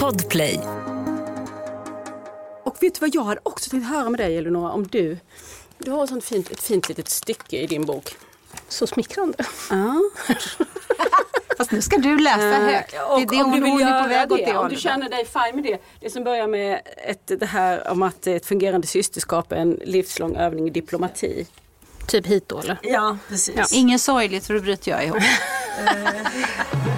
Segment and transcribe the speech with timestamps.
[0.00, 0.60] Podplay.
[2.64, 5.18] Och vet du vad jag hade också tänkt höra med dig Elinor, om du,
[5.78, 8.16] du har sånt fint, ett fint litet stycke i din bok.
[8.68, 9.44] Så smickrande.
[9.70, 10.02] Ja.
[11.56, 12.90] Fast nu ska du läsa högt.
[12.90, 15.08] Det är det om du hon, vill göra på väg det, det om du känner
[15.08, 15.78] dig fine med det.
[16.00, 20.36] Det som börjar med ett, det här om att ett fungerande systerskap är en livslång
[20.36, 21.46] övning i diplomati.
[22.06, 22.78] Typ hit då eller?
[22.82, 23.54] Ja, precis.
[23.56, 23.64] Ja.
[23.72, 25.22] Inget sorgligt för då bryter jag ihop.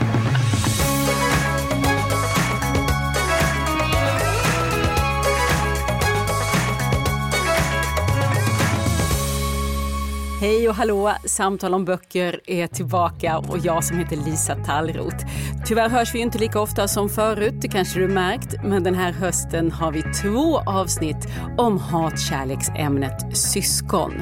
[10.46, 11.12] Hej och hallå!
[11.24, 15.26] Samtal om böcker är tillbaka och jag som heter Lisa Tallroth.
[15.66, 19.12] Tyvärr hörs vi inte lika ofta som förut, det kanske du märkt, men den här
[19.12, 21.28] hösten har vi två avsnitt
[21.58, 24.12] om hatkärleksämnet syskon.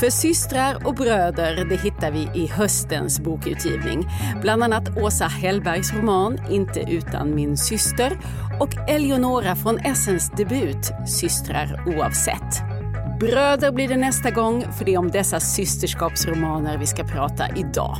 [0.00, 4.06] För systrar och bröder, det hittar vi i höstens bokutgivning.
[4.42, 8.18] Bland annat Åsa Hellbergs roman Inte utan min syster
[8.60, 12.73] och Eleonora von Essens debut Systrar oavsett.
[13.20, 17.96] Bröder blir det nästa gång, för det är om dessa systerskapsromaner vi ska prata idag.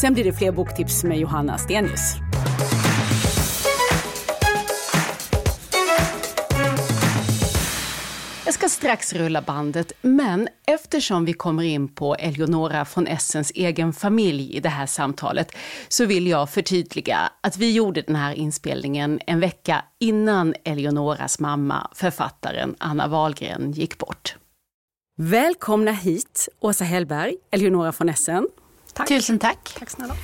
[0.00, 2.14] Sen blir det fler boktips med Johanna Stenius.
[8.44, 13.92] Jag ska strax rulla bandet, men eftersom vi kommer in på Eleonora von Essens egen
[13.92, 15.56] familj i det här samtalet
[15.88, 21.90] så vill jag förtydliga att vi gjorde den här inspelningen en vecka innan Eleonoras mamma,
[21.94, 24.36] författaren Anna Wahlgren, gick bort.
[25.22, 28.48] Välkomna hit, Åsa Hellberg, Eleonora von Essen.
[29.08, 29.74] Tusen tack.
[29.78, 30.14] Tack snälla.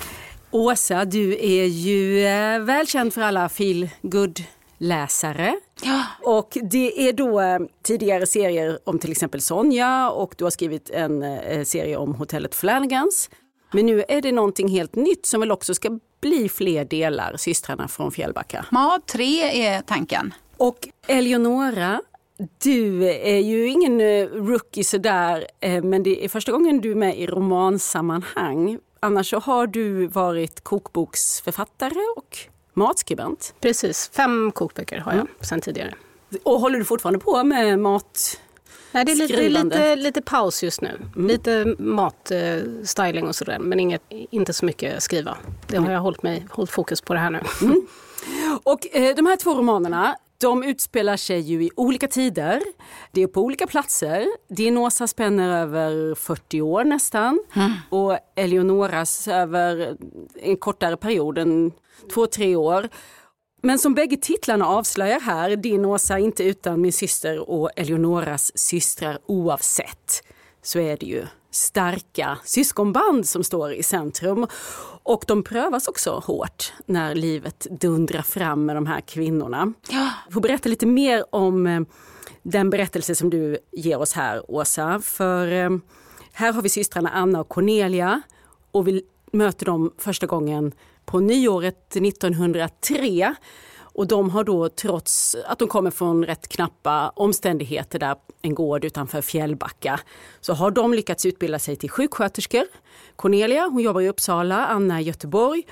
[0.51, 4.41] Åsa, du är ju eh, välkänd för alla feel good
[4.79, 6.03] läsare Ja.
[6.23, 10.91] Och det är då eh, tidigare serier om till exempel Sonja och du har skrivit
[10.91, 13.31] en eh, serie om hotellet Flanagans.
[13.73, 17.89] Men nu är det någonting helt nytt som väl också ska bli fler delar, Systrarna
[17.89, 18.67] från Fjällbacka.
[18.71, 20.35] ja, tre är tanken.
[20.57, 22.01] Och Eleonora,
[22.63, 26.95] du är ju ingen eh, rookie sådär, eh, men det är första gången du är
[26.95, 28.79] med i romansammanhang.
[29.01, 32.39] Annars så har du varit kokboksförfattare och
[32.75, 33.55] matskribent.
[33.61, 35.95] Precis, fem kokböcker har jag sedan tidigare.
[36.43, 38.41] Och håller du fortfarande på med mat?
[38.93, 39.77] Nej, det är lite, Skrivande.
[39.77, 41.01] lite, lite paus just nu.
[41.17, 45.37] Lite matstyling och sådär, men inget, inte så mycket skriva.
[45.67, 47.41] Det har jag hållit, mig, hållit fokus på det här nu.
[48.63, 52.63] Och eh, de här två romanerna de utspelar sig ju i olika tider.
[53.13, 54.27] Det är på olika platser.
[54.49, 57.41] Dinosa spänner över 40 år nästan.
[57.91, 59.97] Och Eleonoras över
[60.35, 61.73] en kortare period, en
[62.15, 62.89] två, tre år.
[63.63, 69.19] Men som bägge titlarna avslöjar här, Din Åsa inte utan min syster och Eleonoras systrar
[69.27, 70.23] oavsett,
[70.63, 71.27] så är det ju
[71.57, 74.47] starka syskonband som står i centrum.
[75.03, 79.73] Och de prövas också hårt när livet dundrar fram med de här kvinnorna.
[79.91, 80.11] Ja.
[80.25, 81.81] Jag får berätta lite mer om eh,
[82.43, 85.01] den berättelse som du ger oss här, Åsa.
[85.01, 85.71] För eh,
[86.33, 88.23] här har vi systrarna Anna och Cornelia
[88.71, 89.03] och vi
[89.33, 90.73] möter dem första gången
[91.05, 93.35] på nyåret 1903.
[93.97, 98.85] Och de har då, trots att de kommer från rätt knappa omständigheter där, en gård
[98.85, 100.01] utanför Fjällbacka,
[100.41, 102.65] så har de lyckats utbilda sig till sjuksköterskor.
[103.17, 105.63] Cornelia, hon jobbar i Uppsala, Anna i Göteborg.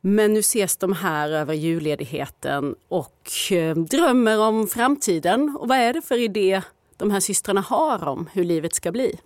[0.00, 5.56] Men nu ses de här över julledigheten och eh, drömmer om framtiden.
[5.60, 6.62] Och vad är det för idé
[6.96, 9.20] de här systrarna har om hur livet ska bli?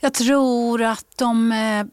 [0.00, 1.86] Jag tror att de eh,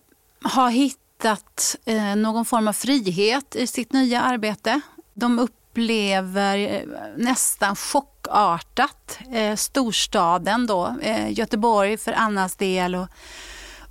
[0.52, 4.82] har hittat eh, någon form av frihet i sitt nya arbete.
[5.14, 5.40] De
[5.80, 6.82] upplever eh,
[7.18, 10.96] nästan chockartat eh, storstaden då.
[11.02, 13.08] Eh, Göteborg för Annas del och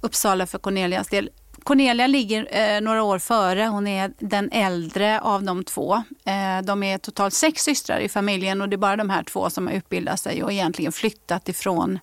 [0.01, 1.31] Uppsala för Cornelias del.
[1.65, 3.67] Cornelia ligger eh, några år före.
[3.67, 5.95] Hon är den äldre av de två.
[6.25, 9.51] Eh, de är totalt sex systrar i familjen och det är bara de här två
[9.51, 11.99] som har utbildat sig och egentligen flyttat ifrån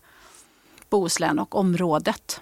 [0.89, 2.41] Bohuslän och området.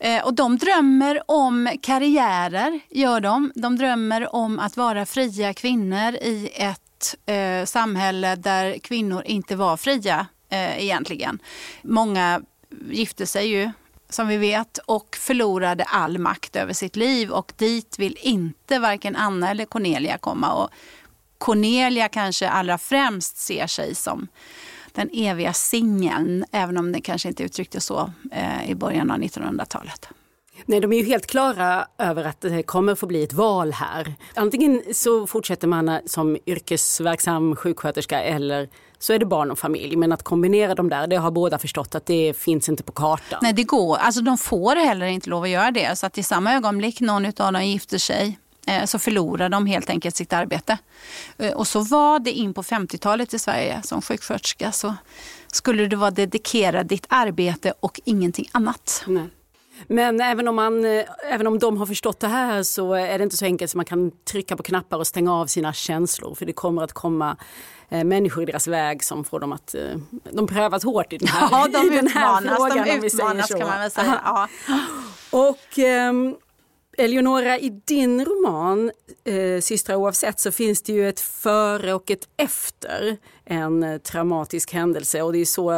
[0.00, 3.52] Eh, och de drömmer om karriärer, gör de.
[3.54, 9.76] De drömmer om att vara fria kvinnor i ett eh, samhälle där kvinnor inte var
[9.76, 11.38] fria eh, egentligen.
[11.82, 12.40] Många
[12.90, 13.70] gifte sig ju
[14.10, 19.16] som vi vet och förlorade all makt över sitt liv och dit vill inte varken
[19.16, 20.52] Anna eller Cornelia komma.
[20.52, 20.70] Och
[21.38, 24.28] Cornelia kanske allra främst ser sig som
[24.98, 30.08] den eviga singeln, även om det kanske inte uttrycktes så eh, i början av 1900-talet.
[30.66, 34.14] Nej, de är ju helt klara över att det kommer få bli ett val här.
[34.34, 38.68] Antingen så fortsätter man som yrkesverksam sjuksköterska eller
[38.98, 39.96] så är det barn och familj.
[39.96, 43.38] Men att kombinera dem där, det har båda förstått att det finns inte på kartan.
[43.42, 43.96] Nej, det går.
[43.96, 45.98] Alltså de får heller inte lov att göra det.
[45.98, 48.38] Så att i samma ögonblick någon av dem gifter sig
[48.86, 50.78] så förlorade de helt enkelt sitt arbete.
[51.38, 54.94] Eh, och så var det in på 50-talet i Sverige som sjuksköterska så
[55.46, 59.04] skulle du vara dedikerad ditt arbete och ingenting annat.
[59.06, 59.28] Nej.
[59.86, 63.24] Men även om, man, eh, även om de har förstått det här så är det
[63.24, 66.34] inte så enkelt som man kan trycka på knappar och stänga av sina känslor.
[66.34, 67.36] För det kommer att komma
[67.88, 69.74] eh, människor i deras väg som får dem att...
[69.74, 69.82] Eh,
[70.32, 72.86] de prövas hårt i den här, ja, de i den här utmanas, frågan.
[73.00, 74.20] De utmanas kan man väl säga.
[74.24, 74.48] Ja.
[75.30, 76.36] Och ehm,
[76.98, 78.90] Eleonora, i din roman
[79.24, 84.72] eh, Systrar oavsett så finns det ju ett före och ett efter en eh, traumatisk
[84.72, 85.70] händelse och det är så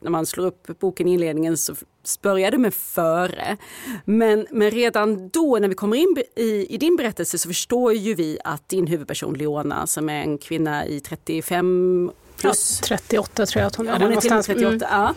[0.00, 1.74] när man slår upp boken i inledningen så
[2.22, 3.56] börjar det med före.
[4.04, 8.14] Men, men redan då när vi kommer in i, i din berättelse så förstår ju
[8.14, 12.78] vi att din huvudperson Leona som är en kvinna i 35 plus.
[12.82, 13.92] Ja, 38 tror jag att hon är.
[13.92, 14.80] Ja, hon är till och med någonstans.
[14.80, 14.86] 38.
[14.90, 15.14] Ja.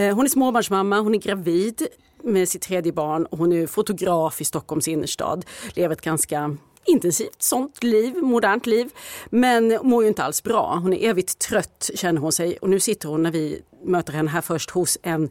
[0.00, 1.86] Eh, Hon är småbarnsmamma, hon är gravid
[2.22, 5.44] med sitt tredje barn hon är fotograf i Stockholms innerstad.
[5.74, 8.90] Lever ett ganska intensivt sånt liv, modernt liv.
[9.30, 10.78] Men mår ju inte alls bra.
[10.82, 14.30] Hon är evigt trött känner hon sig och nu sitter hon när vi möter henne
[14.30, 15.30] här först hos en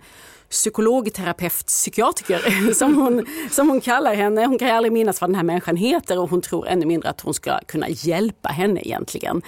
[0.50, 4.46] psykolog, terapeut, psykiatriker som hon, som hon kallar henne.
[4.46, 7.22] Hon kan aldrig minnas vad den här människan heter och hon tror ännu mindre att
[7.22, 9.42] hon ska kunna hjälpa henne egentligen.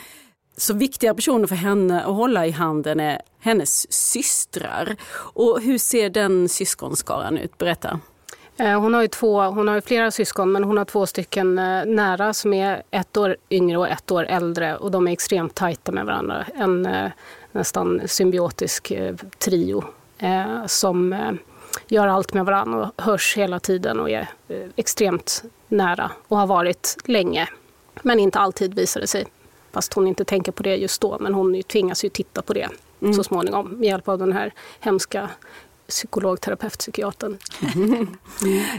[0.59, 4.95] Så viktiga personer för henne att hålla i handen är hennes systrar.
[5.13, 7.57] Och hur ser den syskonskaran ut?
[7.57, 8.00] Berätta.
[8.57, 11.59] Eh, hon har ju två, hon har ju flera syskon men hon har två stycken
[11.59, 15.56] eh, nära som är ett år yngre och ett år äldre och de är extremt
[15.56, 16.45] tajta med varandra.
[16.56, 17.11] En eh,
[17.51, 18.91] nästan symbiotisk
[19.38, 19.83] trio
[20.67, 21.15] som
[21.88, 24.27] gör allt med varandra och hörs hela tiden och är
[24.75, 27.50] extremt nära och har varit länge.
[28.01, 29.25] Men inte alltid visar det sig.
[29.71, 32.69] Fast hon inte tänker på det just då men hon tvingas ju titta på det
[33.16, 35.30] så småningom med hjälp av den här hemska
[35.89, 37.38] psykolog, terapeut, psykiatern.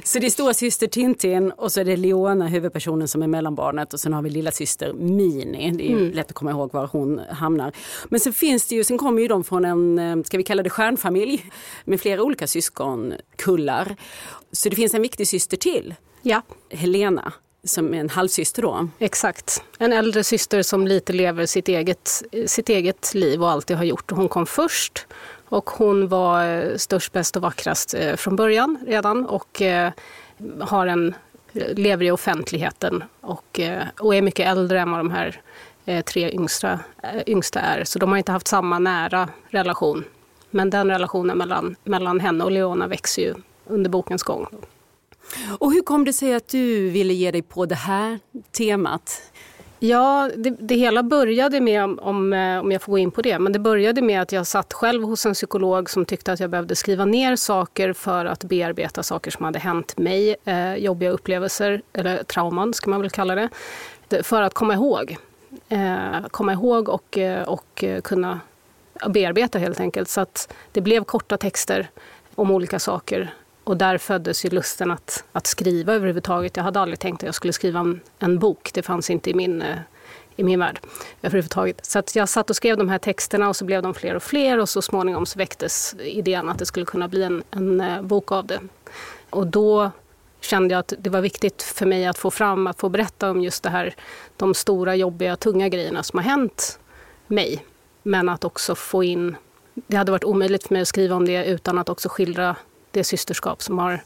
[0.04, 3.92] Så det är stora syster Tintin och så är det Leona, huvudpersonen som är mellanbarnet
[3.92, 5.70] och sen har vi lilla syster Mini.
[5.70, 7.72] Det är ju lätt att komma ihåg var hon hamnar.
[8.08, 10.62] Men sen finns det ju, sen kommer ju de från en, eh, ska vi kalla
[10.62, 11.50] det stjärnfamilj
[11.84, 13.96] med flera olika syskonkullar.
[14.52, 17.32] Så det finns en viktig syster till, Ja, Helena,
[17.64, 18.88] som är en halvsyster då.
[18.98, 19.62] Exakt.
[19.78, 24.10] En äldre syster som lite lever sitt eget, sitt eget liv och alltid har gjort.
[24.10, 25.06] Hon kom först
[25.50, 29.92] och hon var eh, störst, bäst och vackrast eh, från början redan och eh,
[30.60, 31.14] har en,
[31.52, 33.60] lever i offentligheten och,
[34.00, 35.40] och är mycket äldre än vad de här
[36.02, 36.80] tre yngsta,
[37.26, 37.84] yngsta är.
[37.84, 40.04] Så de har inte haft samma nära relation.
[40.50, 43.34] Men den relationen mellan, mellan henne och Leona växer ju
[43.66, 44.46] under bokens gång.
[45.58, 48.18] Och hur kom det sig att du ville ge dig på det här
[48.52, 49.22] temat?
[49.82, 53.38] Ja, det, det hela började med, om, eh, om, jag får gå in på det,
[53.38, 56.50] men det började med att jag satt själv hos en psykolog som tyckte att jag
[56.50, 61.82] behövde skriva ner saker för att bearbeta saker som hade hänt mig, eh, jobbiga upplevelser,
[61.92, 63.48] eller trauman ska man väl kalla det,
[64.22, 65.16] för att komma ihåg.
[65.68, 68.40] Eh, komma ihåg och, eh, och eh, kunna
[69.08, 70.08] bearbeta helt enkelt.
[70.08, 71.90] Så att det blev korta texter
[72.34, 73.34] om olika saker
[73.70, 76.56] och där föddes ju lusten att, att skriva överhuvudtaget.
[76.56, 78.70] Jag hade aldrig tänkt att jag skulle skriva en, en bok.
[78.74, 79.78] Det fanns inte i min, eh,
[80.36, 80.80] i min värld
[81.22, 81.86] överhuvudtaget.
[81.86, 84.22] Så att jag satt och skrev de här texterna och så blev de fler och
[84.22, 88.02] fler och så småningom så väcktes idén att det skulle kunna bli en, en eh,
[88.02, 88.60] bok av det.
[89.30, 89.90] Och då
[90.40, 93.42] kände jag att det var viktigt för mig att få fram, att få berätta om
[93.42, 93.94] just det här,
[94.36, 96.78] de stora, jobbiga, tunga grejerna som har hänt
[97.26, 97.64] mig.
[98.02, 99.36] Men att också få in,
[99.74, 102.56] det hade varit omöjligt för mig att skriva om det utan att också skildra
[102.90, 104.02] det systerskap som, har,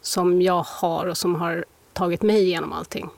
[0.00, 3.10] som jag har och som har tagit mig igenom allting.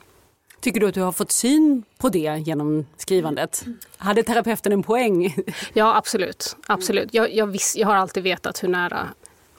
[0.59, 3.65] Tycker du att du har fått syn på det genom skrivandet?
[3.97, 5.35] Hade terapeuten en poäng?
[5.73, 6.55] Ja, absolut.
[6.67, 7.13] absolut.
[7.13, 9.07] Jag, jag, viss, jag har alltid vetat hur nära,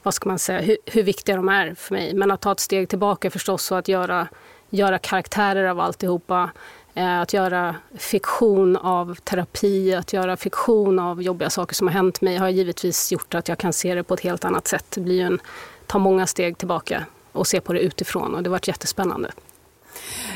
[0.03, 2.13] vad ska man säga, hur, hur viktiga de är för mig.
[2.13, 4.27] Men att ta ett steg tillbaka förstås och att göra,
[4.69, 6.49] göra karaktärer av alltihopa.
[6.93, 12.21] Eh, att göra fiktion av terapi, att göra fiktion av jobbiga saker som har hänt
[12.21, 14.85] mig har givetvis gjort att jag kan se det på ett helt annat sätt.
[14.89, 15.39] Det blir ju en,
[15.87, 19.31] ta många steg tillbaka och se på det utifrån och det har varit jättespännande.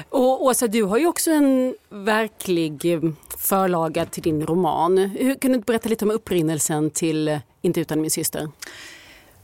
[0.09, 3.01] Och Åsa, du har ju också en verklig eh,
[3.37, 4.97] förlaga till din roman.
[4.97, 8.49] Hur, kan du berätta lite om upprinnelsen till eh, Inte utan min syster?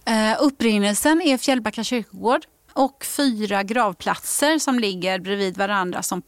[0.05, 2.41] Eh, upprinnelsen är Fjällbacka kyrkogård
[2.73, 6.21] och fyra gravplatser som ligger bredvid varandra som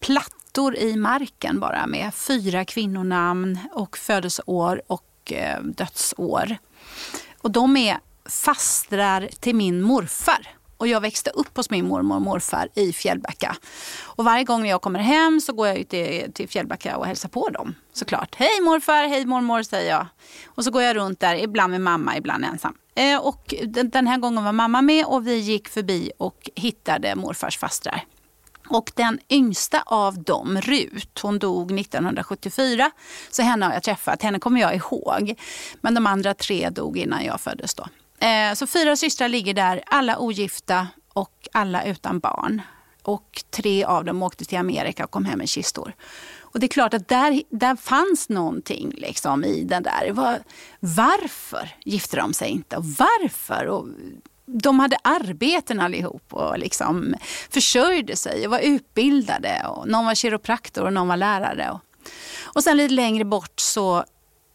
[0.51, 6.57] plattor i marken bara med fyra kvinnonamn och födelseår och eh, dödsår.
[7.41, 10.47] Och de är fastrar till min morfar.
[10.77, 13.55] Och jag växte upp hos min mormor och morfar i Fjällbacka.
[14.01, 17.05] Och varje gång när jag kommer hem så går jag ut till, till Fjällbacka och
[17.05, 17.75] hälsar på dem.
[17.93, 18.35] Såklart.
[18.35, 20.05] Hej morfar, hej mormor säger jag.
[20.45, 22.73] Och så går jag runt där, ibland med mamma, ibland ensam.
[22.95, 27.15] Eh, och den, den här gången var mamma med och vi gick förbi och hittade
[27.15, 28.03] morfars fastrar.
[28.71, 32.91] Och den yngsta av dem, Rut, hon dog 1974.
[33.29, 35.35] Så henne har jag träffat, henne kommer jag ihåg.
[35.81, 37.87] Men de andra tre dog innan jag föddes då.
[38.25, 42.61] Eh, så fyra systrar ligger där, alla ogifta och alla utan barn.
[43.03, 45.93] Och tre av dem åkte till Amerika och kom hem med kistor.
[46.39, 50.11] Och det är klart att där, där fanns någonting liksom i den där.
[50.11, 50.39] Var,
[50.79, 52.77] varför gifte de sig inte?
[52.77, 53.67] Och varför?
[53.67, 53.87] Och
[54.53, 57.15] de hade arbeten allihop och liksom
[57.49, 59.65] försörjde sig och var utbildade.
[59.67, 61.71] Och någon var kiropraktor och någon var lärare.
[61.71, 61.79] Och,
[62.43, 64.05] och sen lite längre bort så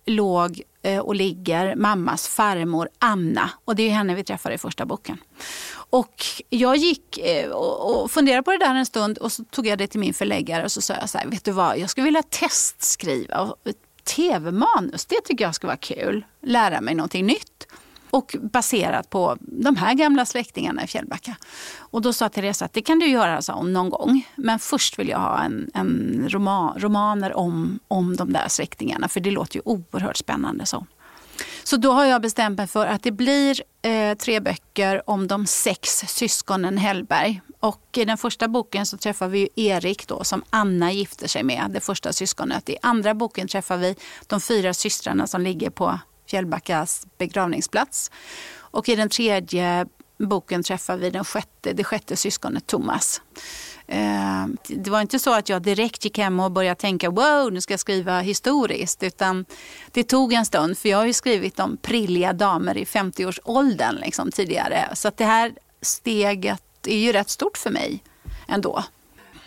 [0.06, 3.50] låg eh, och ligger mammas farmor Anna.
[3.64, 5.18] Och det är henne vi träffar i första boken.
[5.90, 9.78] Och jag gick eh, och funderade på det där en stund och så tog jag
[9.78, 12.04] det till min förläggare och så sa jag så här, vet du vad, jag skulle
[12.04, 13.54] vilja testskriva
[14.04, 15.06] tv-manus.
[15.06, 16.24] Det tycker jag skulle vara kul.
[16.42, 17.66] Lära mig någonting nytt.
[18.16, 21.36] Och baserat på de här gamla släktingarna i Fjällbacka.
[21.78, 24.28] Och då sa Therese att det kan du göra så någon gång.
[24.36, 29.08] Men först vill jag ha en, en roman, romaner om, om de där släktingarna.
[29.08, 30.66] För det låter ju oerhört spännande.
[30.66, 30.86] så.
[31.64, 35.46] Så då har jag bestämt mig för att det blir eh, tre böcker om de
[35.46, 37.40] sex syskonen Hellberg.
[37.60, 41.70] Och i den första boken så träffar vi Erik då, som Anna gifter sig med,
[41.70, 42.68] det första syskonet.
[42.68, 43.96] I andra boken träffar vi
[44.26, 48.10] de fyra systrarna som ligger på Fjällbackas begravningsplats.
[48.58, 49.86] Och i den tredje
[50.18, 53.22] boken träffar vi den sjätte, det sjätte syskonet Thomas.
[53.86, 57.60] Ehm, det var inte så att jag direkt gick hem och började tänka wow, nu
[57.60, 59.02] ska jag skriva historiskt.
[59.02, 59.44] Utan
[59.92, 64.30] det tog en stund, för jag har ju skrivit om prilliga damer i 50-årsåldern liksom,
[64.30, 64.88] tidigare.
[64.94, 65.52] Så att det här
[65.82, 68.02] steget är ju rätt stort för mig
[68.48, 68.84] ändå.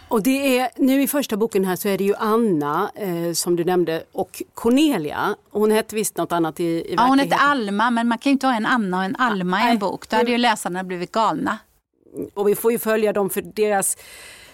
[0.10, 3.56] Och det är, nu i första boken här så är det ju Anna eh, som
[3.56, 5.36] du nämnde och Cornelia.
[5.50, 6.98] Hon hette visst något annat i, i verkligheten.
[6.98, 9.68] Ja, hon hette Alma men man kan ju inte ha en Anna och en Alma
[9.68, 10.10] i en bok.
[10.10, 11.58] Då hade ju läsarna blivit galna.
[12.34, 13.98] Och vi får ju följa dem för deras,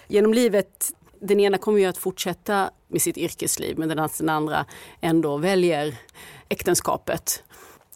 [0.08, 4.64] genom livet, den ena kommer ju att fortsätta med sitt yrkesliv medan den andra
[5.00, 5.94] ändå väljer
[6.48, 7.42] äktenskapet.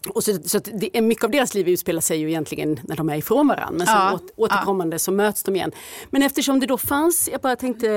[0.09, 3.15] Och så, så det, mycket av deras liv utspelar sig ju egentligen när de är
[3.15, 3.85] ifrån varandra.
[3.85, 4.99] Men ja, åter, återkommande ja.
[4.99, 5.71] så möts de igen.
[6.09, 7.87] Men eftersom det då fanns, jag bara tänkte,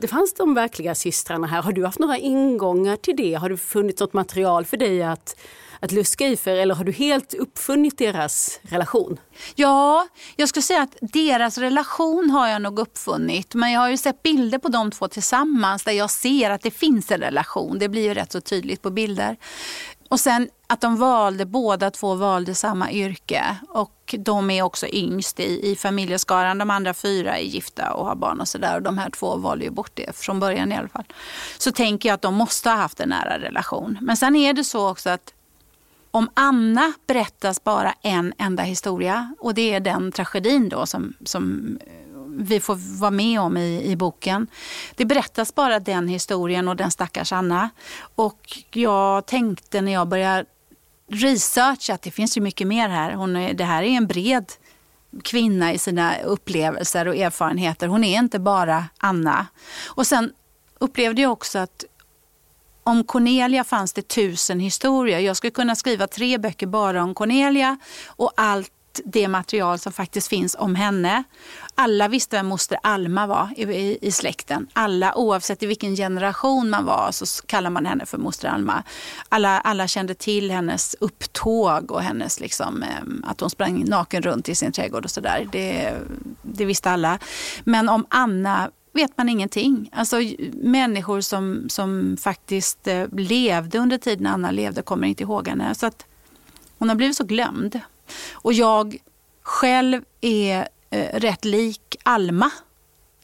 [0.00, 1.62] det fanns de verkliga systrarna här.
[1.62, 3.34] Har du haft några ingångar till det?
[3.34, 5.36] Har det funnits något material för dig att
[5.80, 9.20] att luska i för eller har du helt uppfunnit deras relation?
[9.54, 13.54] Ja, jag skulle säga att deras relation har jag nog uppfunnit.
[13.54, 16.70] Men jag har ju sett bilder på de två tillsammans där jag ser att det
[16.70, 17.78] finns en relation.
[17.78, 19.36] Det blir ju rätt så tydligt på bilder.
[20.08, 23.56] Och sen att de valde, båda två valde samma yrke.
[23.68, 26.58] Och de är också yngst i, i familjeskaran.
[26.58, 28.76] De andra fyra är gifta och har barn och sådär.
[28.76, 31.04] Och de här två valde ju bort det från början i alla fall.
[31.58, 33.98] Så tänker jag att de måste ha haft en nära relation.
[34.00, 35.32] Men sen är det så också att
[36.10, 41.76] om Anna berättas bara en enda historia och det är den tragedin då som, som
[41.86, 42.05] eh,
[42.38, 44.46] vi får vara med om i, i boken.
[44.94, 47.70] Det berättas bara den historien och den stackars Anna.
[48.14, 50.44] Och jag tänkte när jag började
[51.08, 53.12] researcha att det finns ju mycket mer här.
[53.12, 54.52] Hon är, det här är en bred
[55.24, 57.88] kvinna i sina upplevelser och erfarenheter.
[57.88, 59.46] Hon är inte bara Anna.
[59.86, 60.32] Och sen
[60.78, 61.84] upplevde jag också att
[62.82, 65.18] om Cornelia fanns det tusen historier.
[65.18, 68.72] Jag skulle kunna skriva tre böcker bara om Cornelia och allt
[69.04, 71.24] det material som faktiskt finns om henne.
[71.74, 74.66] Alla visste vem moster Alma var i, i, i, släkten.
[74.72, 78.82] Alla, oavsett i vilken generation man var, så kallar man henne för moster Alma.
[79.28, 82.84] Alla, alla kände till hennes upptåg och hennes liksom,
[83.24, 85.48] att hon sprang naken runt i sin trädgård och sådär.
[85.52, 85.94] Det,
[86.42, 87.18] det visste alla.
[87.64, 89.90] Men om Anna vet man ingenting.
[89.92, 90.16] Alltså
[90.52, 95.74] människor som, som faktiskt eh, levde under tiden Anna levde kommer inte ihåg henne.
[95.74, 96.06] Så att
[96.78, 97.80] hon har blivit så glömd.
[98.32, 98.96] Och jag
[99.42, 102.50] själv är eh, rätt lik Alma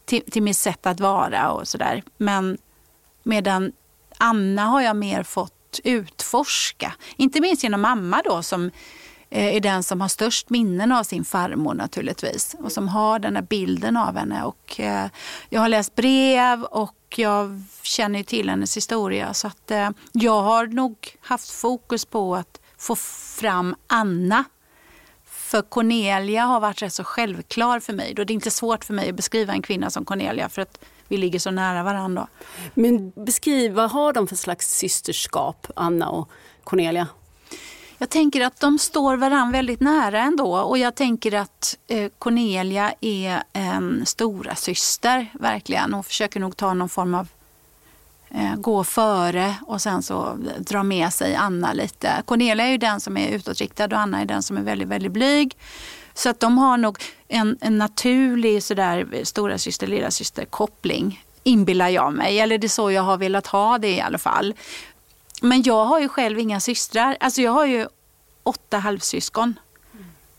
[0.04, 2.02] till, till mitt sätt att vara och sådär.
[2.16, 2.58] Men
[3.22, 3.72] medan
[4.18, 6.92] Anna har jag mer fått utforska.
[7.16, 8.70] Inte minst genom mamma då som
[9.30, 13.36] eh, är den som har störst minnen av sin farmor naturligtvis och som har den
[13.36, 14.44] här bilden av henne.
[14.44, 15.06] Och, eh,
[15.48, 20.66] jag har läst brev och jag känner till hennes historia så att eh, jag har
[20.66, 24.44] nog haft fokus på att få fram Anna.
[25.52, 28.14] För Cornelia har varit rätt så självklar för mig.
[28.14, 30.84] Då det är inte svårt för mig att beskriva en kvinna som Cornelia för att
[31.08, 32.26] vi ligger så nära varandra.
[32.74, 36.30] Men beskriv, vad har de för slags systerskap, Anna och
[36.64, 37.08] Cornelia?
[37.98, 42.94] Jag tänker att de står varandra väldigt nära ändå och jag tänker att eh, Cornelia
[43.00, 45.94] är en stora syster verkligen.
[45.94, 47.28] Hon försöker nog ta någon form av
[48.34, 52.22] Eh, gå före och sen så dra med sig Anna lite.
[52.24, 55.12] Cornelia är ju den som är utåtriktad och Anna är den som är väldigt, väldigt
[55.12, 55.56] blyg.
[56.14, 56.98] Så att de har nog
[57.28, 62.40] en, en naturlig sådär stora syster lilla syster koppling inbillar jag mig.
[62.40, 64.54] Eller det är så jag har velat ha det i alla fall.
[65.42, 67.16] Men jag har ju själv inga systrar.
[67.20, 67.86] Alltså jag har ju
[68.42, 69.58] åtta halvsyskon.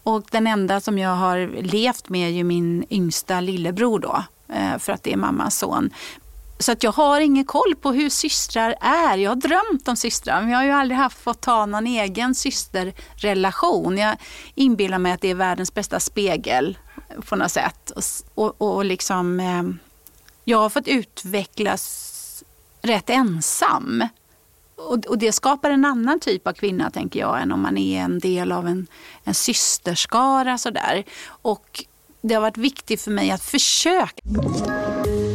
[0.03, 4.23] Och den enda som jag har levt med är ju min yngsta lillebror då.
[4.53, 5.89] Eh, för att det är mammas son.
[6.59, 9.17] Så att jag har ingen koll på hur systrar är.
[9.17, 12.35] Jag har drömt om systrar men jag har ju aldrig haft fått ta någon egen
[12.35, 13.97] systerrelation.
[13.97, 14.17] Jag
[14.55, 16.77] inbillar mig att det är världens bästa spegel
[17.25, 17.91] på något sätt.
[17.91, 18.03] Och,
[18.35, 19.63] och, och liksom, eh,
[20.43, 22.43] jag har fått utvecklas
[22.81, 24.07] rätt ensam.
[24.75, 28.01] Och, och, det skapar en annan typ av kvinna tänker jag än om man är
[28.01, 28.87] en del av en,
[29.23, 30.57] en systerskara.
[30.57, 31.03] Sådär.
[31.27, 31.85] Och
[32.21, 34.21] det har varit viktigt för mig att försöka.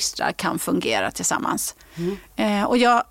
[0.00, 1.76] systrar kan fungera tillsammans.
[1.96, 2.16] Mm.
[2.36, 3.04] Eh, och jag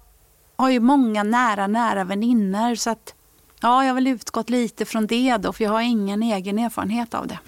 [0.55, 3.13] har ju många nära, nära vänner så att
[3.61, 7.13] ja, jag har väl utgått lite från det då, för jag har ingen egen erfarenhet
[7.13, 7.39] av det.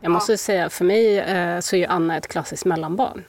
[0.00, 0.38] Jag måste ja.
[0.38, 3.24] säga, för mig eh, så är ju Anna ett klassiskt mellanbarn.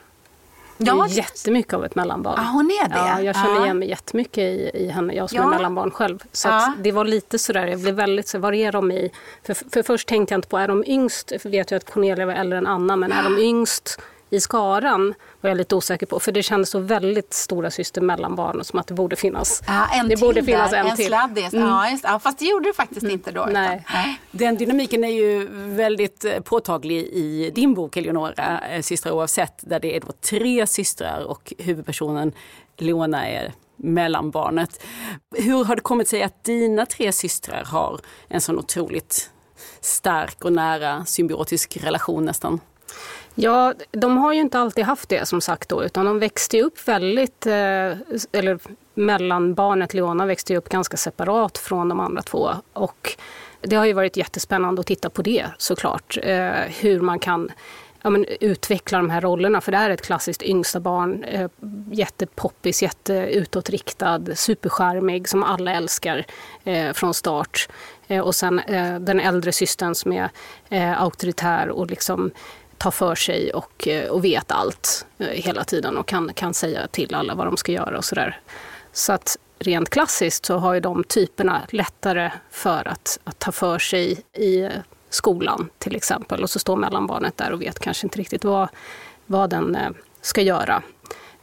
[0.78, 2.36] Ja, jättemycket av ett mellanbarn.
[2.38, 2.96] Ja, hon är det?
[2.96, 5.44] Ja, jag känner igen mig jättemycket i, i henne, jag som ja.
[5.44, 6.24] är mellanbarn själv.
[6.32, 6.74] Så ja.
[6.80, 9.12] det var lite sådär, jag blev väldigt så, var är de i?
[9.44, 11.32] För, för först tänkte jag inte på, är de yngst?
[11.40, 15.14] För vet jag att Cornelia var äldre än Anna, men är de yngst i skaran
[15.42, 16.20] var jag lite osäker på.
[16.20, 19.64] För det kändes så väldigt stora syster mellan barnen som att det borde finnas.
[19.68, 21.06] Ja, en det till borde finnas en, en till.
[21.06, 21.54] Sladdis.
[21.54, 21.68] Mm.
[21.68, 23.14] Ja, just, ja, fast det gjorde det faktiskt mm.
[23.14, 23.48] inte då.
[23.52, 23.86] Nej.
[24.32, 29.80] Den dynamiken är ju väldigt eh, påtaglig i din bok Eleonora, eh, Systrar oavsett, där
[29.80, 32.32] det är då tre systrar och huvudpersonen
[32.78, 34.84] Leona är mellanbarnet.
[35.36, 39.30] Hur har det kommit sig att dina tre systrar har en sån otroligt
[39.82, 42.60] stark och nära symbiotisk relation nästan?
[43.36, 46.88] Ja, de har ju inte alltid haft det som sagt då, utan de växte upp
[46.88, 47.54] väldigt, eh,
[48.32, 48.60] eller
[48.94, 52.50] mellanbarnet Leona växte upp ganska separat från de andra två.
[52.74, 53.16] Och
[53.62, 57.52] det har ju varit jättespännande att titta på det såklart, eh, hur man kan
[58.02, 59.62] ja, men, utveckla de här rollerna.
[59.62, 61.50] För det är ett klassiskt yngsta barn, eh,
[61.92, 66.26] jättepoppis, jätteutåtriktad, superskärmig som alla älskar
[66.64, 67.68] eh, från start.
[68.08, 70.30] Eh, och sen eh, den äldre systern som är
[70.70, 72.32] eh, auktoritär och liksom
[72.78, 76.88] tar för sig och, eh, och vet allt eh, hela tiden och kan, kan säga
[76.88, 78.40] till alla vad de ska göra och sådär.
[78.92, 83.80] Så att rent klassiskt så har ju de typerna lättare för att, att ta för
[83.80, 84.70] sig i
[85.10, 86.44] skolan till exempel.
[86.44, 88.70] Och så står mellanbarnet där och vet kanske inte riktigt vad,
[89.26, 89.90] vad den eh,
[90.22, 90.84] ska göra.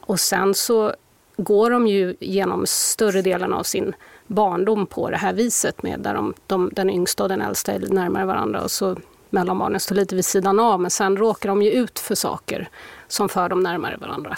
[0.01, 0.95] Och sen så
[1.37, 3.95] går de ju genom större delen av sin
[4.27, 7.79] barndom på det här viset med där de, de, den yngsta och den äldsta är
[7.79, 8.97] närmare varandra och så
[9.33, 12.69] mellanbarnen står lite vid sidan av men sen råkar de ju ut för saker
[13.09, 14.37] som för dem närmare varandra.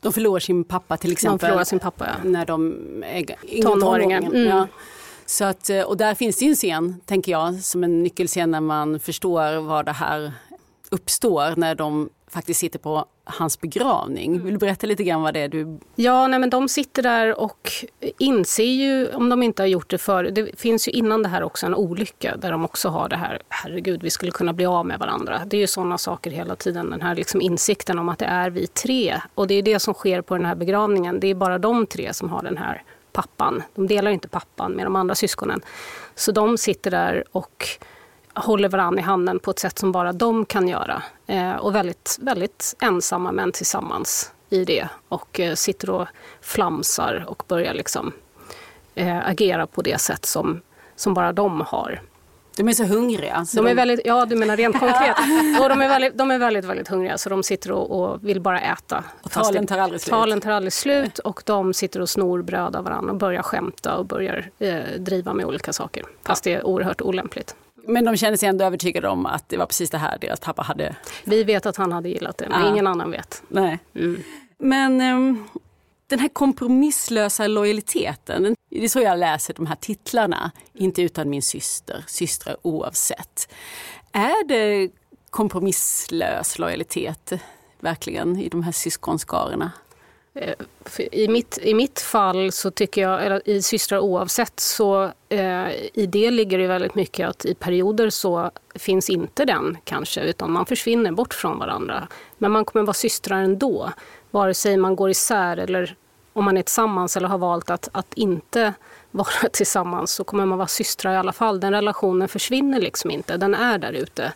[0.00, 1.38] De förlorar sin pappa till exempel.
[1.38, 2.28] De förlorar sin pappa, ja.
[2.30, 2.74] När de
[3.06, 4.18] är tonåringar.
[4.18, 4.46] Mm.
[4.46, 4.66] Ja.
[5.26, 8.60] Så att, och där finns det ju en scen, tänker jag, som en nyckelscen när
[8.60, 10.32] man förstår var det här
[10.90, 11.56] uppstår.
[11.56, 14.44] När de faktiskt sitter på hans begravning.
[14.44, 15.78] Vill du berätta lite grann vad det är du...
[15.94, 17.72] Ja, nej, men de sitter där och
[18.18, 21.42] inser ju, om de inte har gjort det för det finns ju innan det här
[21.42, 24.86] också en olycka där de också har det här, herregud, vi skulle kunna bli av
[24.86, 25.42] med varandra.
[25.46, 28.50] Det är ju sådana saker hela tiden, den här liksom insikten om att det är
[28.50, 29.20] vi tre.
[29.34, 31.20] Och det är det som sker på den här begravningen.
[31.20, 33.62] Det är bara de tre som har den här pappan.
[33.74, 35.60] De delar inte pappan med de andra syskonen.
[36.14, 37.66] Så de sitter där och
[38.40, 41.02] håller varandra i handen på ett sätt som bara de kan göra.
[41.26, 44.88] Eh, och väldigt, väldigt ensamma men tillsammans i det.
[45.08, 46.08] Och eh, sitter och
[46.40, 48.12] flamsar och börjar liksom
[48.94, 50.60] eh, agera på det sätt som,
[50.96, 52.00] som bara de har.
[52.56, 53.44] De är så hungriga.
[53.44, 55.16] Så de är väldigt, ja, du menar rent konkret.
[55.60, 58.40] och de är väldigt, de är väldigt, väldigt hungriga så de sitter och, och vill
[58.40, 59.04] bara äta.
[59.22, 60.10] Och talen tar aldrig slut.
[60.10, 63.96] Talen tar aldrig slut och de sitter och snor bröd av varandra och börjar skämta
[63.96, 66.04] och börjar eh, driva med olika saker.
[66.22, 66.52] Fast ja.
[66.52, 67.54] det är oerhört olämpligt.
[67.86, 70.62] Men de känner sig ändå övertygade om att det var precis det här deras pappa
[70.62, 70.96] hade...
[71.24, 72.68] Vi vet att han hade gillat det, men ja.
[72.68, 73.42] ingen annan vet.
[73.48, 73.78] Nej.
[73.94, 74.22] Mm.
[74.58, 75.48] Men um,
[76.06, 80.50] den här kompromisslösa lojaliteten, det är så jag läser de här titlarna.
[80.72, 83.52] Inte utan min syster, systrar oavsett.
[84.12, 84.90] Är det
[85.30, 87.32] kompromisslös lojalitet
[87.80, 89.72] verkligen i de här syskonskarorna?
[90.34, 90.54] Eh,
[91.12, 96.08] I mitt, I mitt fall så tycker jag, eller i systrar oavsett, så eh, i
[96.12, 100.66] det ligger det väldigt mycket att i perioder så finns inte den kanske, utan man
[100.66, 102.08] försvinner bort från varandra.
[102.38, 103.90] Men man kommer vara systrar ändå,
[104.30, 105.96] vare sig man går isär eller
[106.32, 108.74] om man är tillsammans eller har valt att, att inte
[109.10, 111.60] vara tillsammans så kommer man vara systrar i alla fall.
[111.60, 114.32] Den relationen försvinner liksom inte, den är där ute.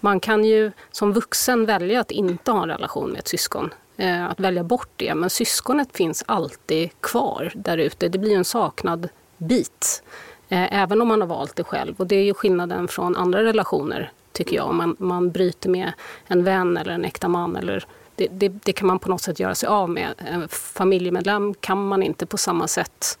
[0.00, 3.70] Man kan ju som vuxen välja att inte ha en relation med ett syskon.
[3.96, 5.14] Eh, att välja bort det.
[5.14, 8.08] Men syskonet finns alltid kvar där ute.
[8.08, 10.02] Det blir en saknad bit.
[10.48, 11.94] Eh, även om man har valt det själv.
[11.98, 14.68] Och det är ju skillnaden från andra relationer tycker jag.
[14.68, 15.92] Om man, man bryter med
[16.26, 17.56] en vän eller en äkta man.
[17.56, 20.14] Eller det, det, det, kan man på något sätt göra sig av med.
[20.18, 23.18] En familjemedlem kan man inte på samma sätt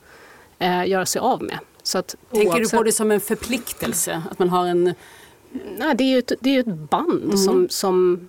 [0.58, 1.58] eh, göra sig av med.
[1.82, 2.70] Så att, Tänker oavsett...
[2.70, 4.22] du på det som en förpliktelse?
[4.30, 4.94] Att man har en...
[5.78, 7.36] Nej, det är ju ett, det är ett band mm.
[7.36, 8.28] som, som,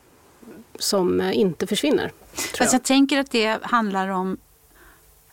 [0.80, 2.12] som eh, inte försvinner.
[2.34, 2.74] Fast jag.
[2.74, 4.38] jag tänker att det handlar om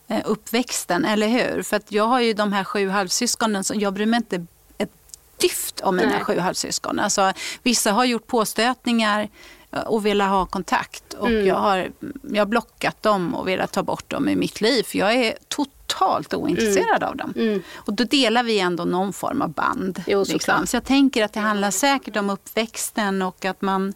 [0.07, 1.63] eh, uppväxten, eller hur?
[1.63, 4.45] För att jag har ju de här sju halvsyskonen, så jag bryr mig inte
[4.77, 4.91] ett
[5.37, 6.23] dyft om mina Nej.
[6.23, 6.99] sju halvsyskon.
[6.99, 9.29] Alltså, vissa har gjort påstötningar
[9.71, 11.47] eh, och velat ha kontakt och mm.
[11.47, 11.91] jag, har,
[12.31, 14.83] jag har blockat dem och velat ta bort dem i mitt liv.
[14.83, 17.09] För jag är totalt ointresserad mm.
[17.09, 17.33] av dem.
[17.35, 17.61] Mm.
[17.75, 20.03] Och då delar vi ändå någon form av band.
[20.07, 20.67] Jo, liksom.
[20.67, 23.93] Så jag tänker att det handlar säkert om uppväxten och att man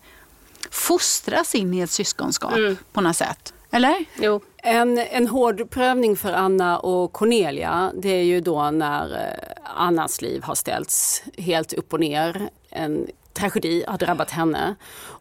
[0.72, 2.78] fostras in i ett syskonskap mm.
[2.94, 3.54] på något sätt.
[3.72, 4.06] Eller?
[4.16, 4.42] Jo.
[4.58, 10.22] En, en hård prövning för Anna och Cornelia det är ju då när eh, Annas
[10.22, 12.50] liv har ställts helt upp och ner.
[12.70, 14.76] En tragedi har drabbat henne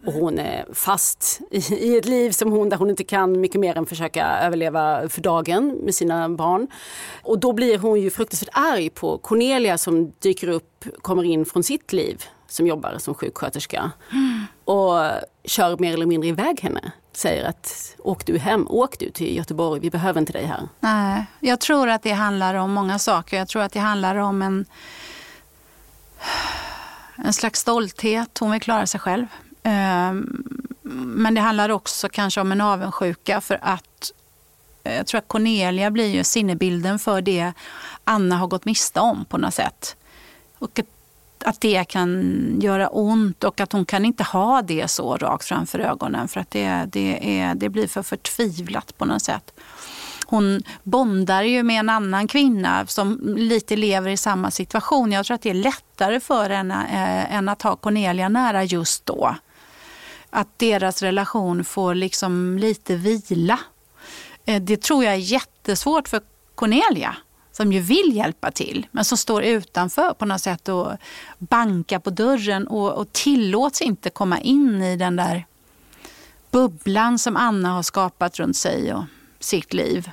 [0.07, 3.61] och hon är fast i, i, ett liv som hon, där hon inte kan mycket
[3.61, 6.67] mer än försöka överleva för dagen med sina barn.
[7.23, 11.63] Och då blir hon ju fruktansvärt arg på Cornelia som dyker upp, kommer in från
[11.63, 15.11] sitt liv som jobbar som sjuksköterska mm och
[15.45, 16.93] kör mer eller mindre iväg henne.
[17.13, 20.69] Säger att åk du hem, åk du till Göteborg, vi behöver inte dig här.
[20.81, 23.37] Nej, jag tror att det handlar om många saker.
[23.37, 24.67] Jag tror att det handlar om en,
[27.17, 29.27] en slags stolthet, hon vill klara sig själv.
[29.63, 30.45] Ehm,
[31.17, 34.13] men det handlar också kanske om en avundsjuka för att
[34.85, 37.53] eh, jag tror att Cornelia blir ju sinnebilden för det
[38.05, 39.97] Anna har gått miste om på något sätt.
[40.59, 40.81] Och
[41.45, 45.79] att det kan göra ont och att hon kan inte ha det så rakt framför
[45.79, 49.53] ögonen för att det, det, är, det blir för förtvivlat på något sätt.
[50.27, 55.13] Hon bondar ju med en annan kvinna som lite lever i samma situation.
[55.13, 59.07] Jag tror att det är lättare för henne eh, än att ha Cornelia nära just
[59.07, 59.35] då.
[60.31, 63.59] Att deras relation får liksom lite vila.
[64.45, 66.21] Eh, det tror jag är jättesvårt för
[66.55, 67.17] Cornelia
[67.57, 70.93] som ju vill hjälpa till men som står utanför på något sätt och
[71.39, 75.47] bankar på dörren och, och tillåts inte komma in i den där
[76.51, 79.05] bubblan som Anna har skapat runt sig och
[79.41, 80.11] sitt liv.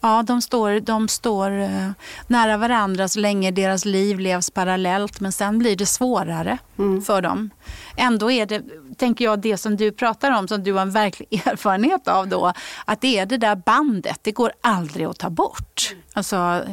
[0.00, 1.90] Ja, de står, de står uh,
[2.26, 7.02] nära varandra så länge deras liv levs parallellt men sen blir det svårare mm.
[7.02, 7.50] för dem.
[7.96, 8.62] Ändå är det,
[8.96, 12.52] tänker jag, det som du pratar om som du har en verklig erfarenhet av då,
[12.84, 15.94] att det är det där bandet, det går aldrig att ta bort.
[16.12, 16.64] Alltså,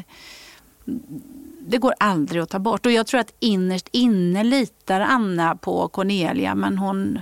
[1.68, 5.88] det går aldrig att ta bort och jag tror att innerst inne litar Anna på
[5.88, 7.20] Cornelia men hon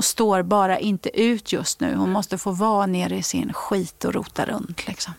[0.00, 1.94] hon står bara inte ut just nu.
[1.94, 4.88] Hon måste få vara nere i sin skit och rota runt.
[4.88, 5.12] Liksom.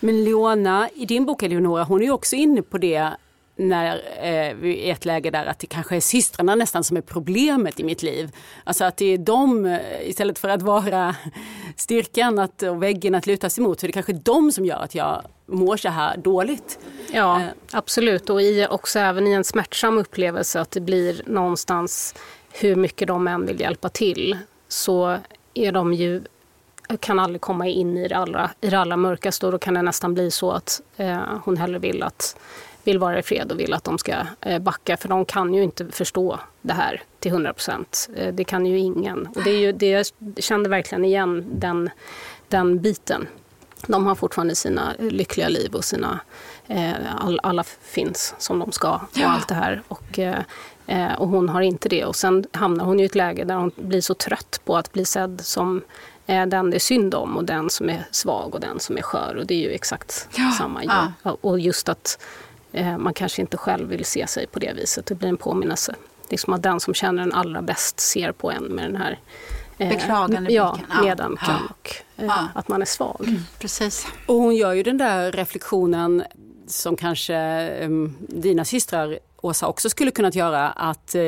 [0.00, 3.10] Men Leona, i din bok Eleonora, hon är också inne på det
[3.56, 7.80] när eh, i ett läge där att det kanske är systrarna nästan som är problemet
[7.80, 8.30] i mitt liv.
[8.64, 11.16] Alltså att det är de, eh, istället för att vara
[11.76, 14.78] styrkan att, och väggen att luta sig mot, så är det kanske de som gör
[14.78, 16.78] att jag mår så här dåligt.
[17.12, 17.46] Ja, eh.
[17.72, 18.30] absolut.
[18.30, 22.14] Och i, också även i en smärtsam upplevelse att det blir någonstans
[22.60, 24.38] hur mycket de än vill hjälpa till
[24.68, 25.18] så
[25.54, 26.22] är de ju
[27.00, 29.82] kan aldrig komma in i det allra, i det allra mörkaste och då kan det
[29.82, 32.36] nästan bli så att eh, hon hellre vill, att,
[32.84, 35.62] vill vara i fred och vill att de ska eh, backa för de kan ju
[35.62, 38.08] inte förstå det här till 100 procent.
[38.16, 39.26] Eh, det kan ju ingen.
[39.26, 41.90] Och det, är ju, det jag kände verkligen igen den,
[42.48, 43.26] den biten.
[43.86, 46.20] De har fortfarande sina lyckliga liv och sina,
[46.66, 49.28] eh, all, alla finns som de ska och ja.
[49.28, 49.82] allt det här.
[49.88, 50.42] Och, eh,
[50.86, 52.04] Eh, och hon har inte det.
[52.04, 55.04] Och sen hamnar hon i ett läge där hon blir så trött på att bli
[55.04, 55.82] sedd som
[56.26, 59.02] eh, den det är synd om och den som är svag och den som är
[59.02, 59.36] skör.
[59.36, 61.12] Och det är ju exakt ja, samma.
[61.22, 61.36] Ja.
[61.40, 62.18] Och just att
[62.72, 65.06] eh, man kanske inte själv vill se sig på det viset.
[65.06, 65.94] Det blir en påminnelse.
[66.30, 69.18] Liksom att den som känner en allra bäst ser på en med den här
[69.78, 71.14] eh, Beklagande ja, ja.
[71.70, 72.48] och eh, ja.
[72.54, 73.24] att man är svag.
[73.26, 74.06] Mm, precis.
[74.26, 76.24] Och hon gör ju den där reflektionen
[76.66, 81.22] som kanske um, dina systrar Åsa också skulle kunnat göra att eh,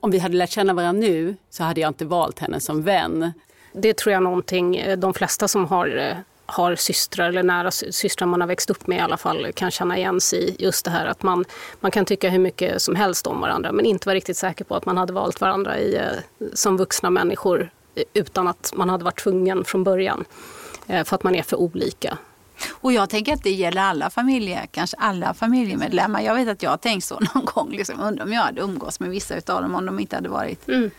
[0.00, 3.32] om vi hade lärt känna varandra nu så hade jag inte valt henne som vän.
[3.72, 8.26] det tror jag någonting eh, de flesta som har, eh, har systrar eller nära systrar
[8.26, 10.56] man har växt upp med i alla fall kan känna igen sig i.
[10.58, 11.44] Just det här att man,
[11.80, 14.74] man kan tycka hur mycket som helst om varandra men inte vara riktigt säker på
[14.74, 16.02] att man hade valt varandra i, eh,
[16.54, 17.70] som vuxna människor
[18.14, 20.24] utan att man hade varit tvungen från början.
[20.86, 22.18] För att man är för olika.
[22.70, 26.20] Och jag tänker att det gäller alla familjer, kanske alla familjemedlemmar.
[26.20, 29.00] Jag vet att jag har tänkt så någon gång, liksom, undrar om jag hade umgås
[29.00, 30.90] med vissa av dem om de inte hade varit, mm.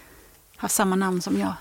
[0.57, 1.53] haft samma namn som jag.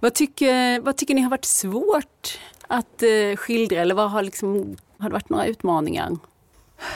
[0.00, 2.38] Vad tycker, vad tycker ni har varit svårt
[2.68, 6.16] att eh, skildra eller vad har, liksom, har det varit några utmaningar?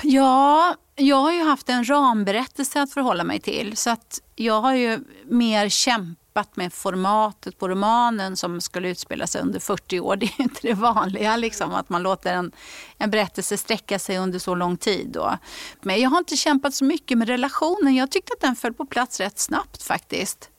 [0.03, 4.75] Ja, jag har ju haft en ramberättelse att förhålla mig till så att jag har
[4.75, 10.16] ju mer kämpat kämpat med formatet på romanen som skulle utspela sig under 40 år.
[10.21, 12.53] Det är inte det vanliga, liksom, att man låter en,
[12.99, 15.09] en berättelse sträcka sig under så lång tid.
[15.12, 15.38] Då.
[15.83, 17.95] Men jag har inte kämpat så mycket med relationen.
[17.95, 20.51] Jag tyckte att den föll på plats rätt snabbt faktiskt.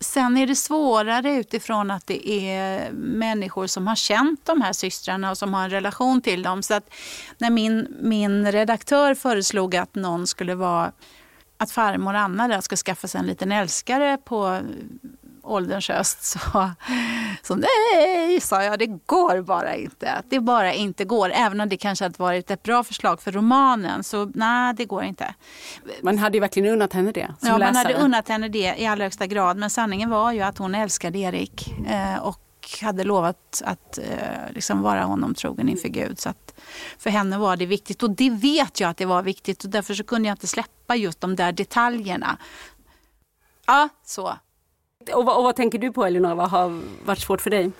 [0.00, 5.30] Sen är det svårare utifrån att det är människor som har känt de här systrarna
[5.30, 6.62] och som har en relation till dem.
[6.62, 6.90] Så att
[7.38, 10.92] när min, min redaktör föreslog att någon skulle vara
[11.58, 14.60] att farmor Anna där ska skaffa sig en liten älskare på
[15.42, 16.22] ålderns höst.
[16.24, 16.70] Så,
[17.42, 20.22] så nej, sa jag, det går bara inte.
[20.28, 21.30] Det bara inte går.
[21.34, 24.04] Även om det kanske hade varit ett bra förslag för romanen.
[24.04, 25.34] Så nej, det går inte.
[26.02, 27.58] Man hade ju verkligen unnat henne det Ja, läsare.
[27.58, 29.56] man hade unnat henne det i allra högsta grad.
[29.56, 31.74] Men sanningen var ju att hon älskade Erik.
[31.88, 32.40] Eh, och
[32.82, 34.04] hade lovat att eh,
[34.54, 36.18] liksom vara honom trogen inför Gud.
[36.20, 36.28] Så
[36.98, 39.94] för henne var det viktigt och det vet jag att det var viktigt och därför
[39.94, 42.38] så kunde jag inte släppa just de där detaljerna.
[43.66, 44.34] Ja, så.
[45.14, 47.70] Och vad, och vad tänker du på Elinor, vad har varit svårt för dig?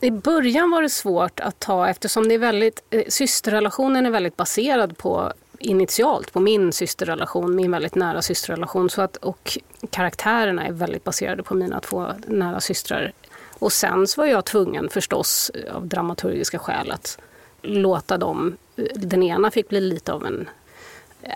[0.00, 4.36] I början var det svårt att ta eftersom det är väldigt, eh, systerrelationen är väldigt
[4.36, 8.90] baserad på initialt på min systerrelation, min väldigt nära systerrelation.
[8.90, 9.58] Så att, och
[9.90, 13.12] karaktärerna är väldigt baserade på mina två nära systrar.
[13.58, 17.18] Och sen så var jag tvungen förstås av dramaturgiska skäl att
[17.62, 18.56] låta dem,
[18.94, 20.48] den ena fick bli lite av en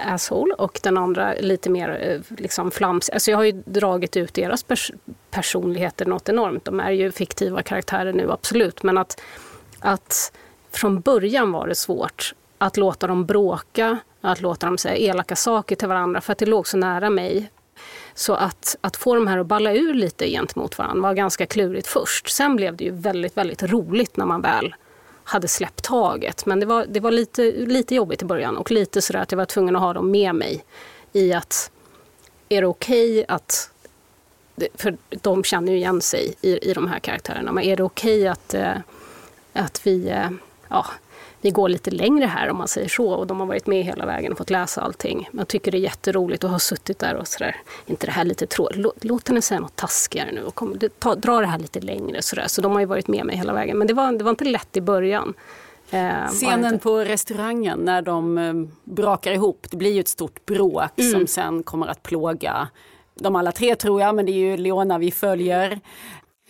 [0.06, 3.10] asshole och den andra lite mer eh, liksom flams.
[3.10, 4.92] Alltså jag har ju dragit ut deras pers
[5.30, 6.64] personligheter något enormt.
[6.64, 8.82] De är ju fiktiva karaktärer nu, absolut.
[8.82, 9.20] Men att,
[9.80, 10.32] att
[10.70, 15.76] från början var det svårt att låta dem bråka, att låta dem säga elaka saker
[15.76, 17.50] till varandra för att det låg så nära mig.
[18.14, 21.86] Så att, att få de här att balla ur lite gentemot varandra var ganska klurigt
[21.86, 22.28] först.
[22.28, 24.74] Sen blev det ju väldigt, väldigt roligt när man väl
[25.24, 26.46] hade släppt taget.
[26.46, 29.36] Men det var, det var lite, lite jobbigt i början och lite sådär att jag
[29.36, 30.64] var tvungen att ha dem med mig
[31.12, 31.70] i att
[32.48, 33.70] är det okej okay att
[34.74, 37.52] för de känner ju igen sig i, i de här karaktärerna.
[37.52, 38.76] Men är det okej okay att, eh,
[39.52, 40.30] att vi eh,
[40.68, 40.86] ja,
[41.44, 43.08] vi går lite längre här om man säger så.
[43.08, 45.28] Och de har varit med hela vägen och fått läsa allting.
[45.32, 47.56] Jag tycker det är jätteroligt att ha suttit där och sådär.
[47.86, 48.76] inte det här lite tråkigt?
[48.76, 52.22] Låt, låt henne säga något taskigare nu och kom, ta, dra det här lite längre.
[52.22, 52.46] Sådär.
[52.46, 53.78] Så de har ju varit med mig hela vägen.
[53.78, 55.34] Men det var, det var inte lätt i början.
[55.90, 58.54] Eh, Scenen på restaurangen när de eh,
[58.84, 61.12] brakar ihop, det blir ju ett stort bråk mm.
[61.12, 62.68] som sen kommer att plåga
[63.14, 65.80] de alla tre tror jag, men det är ju Leona vi följer.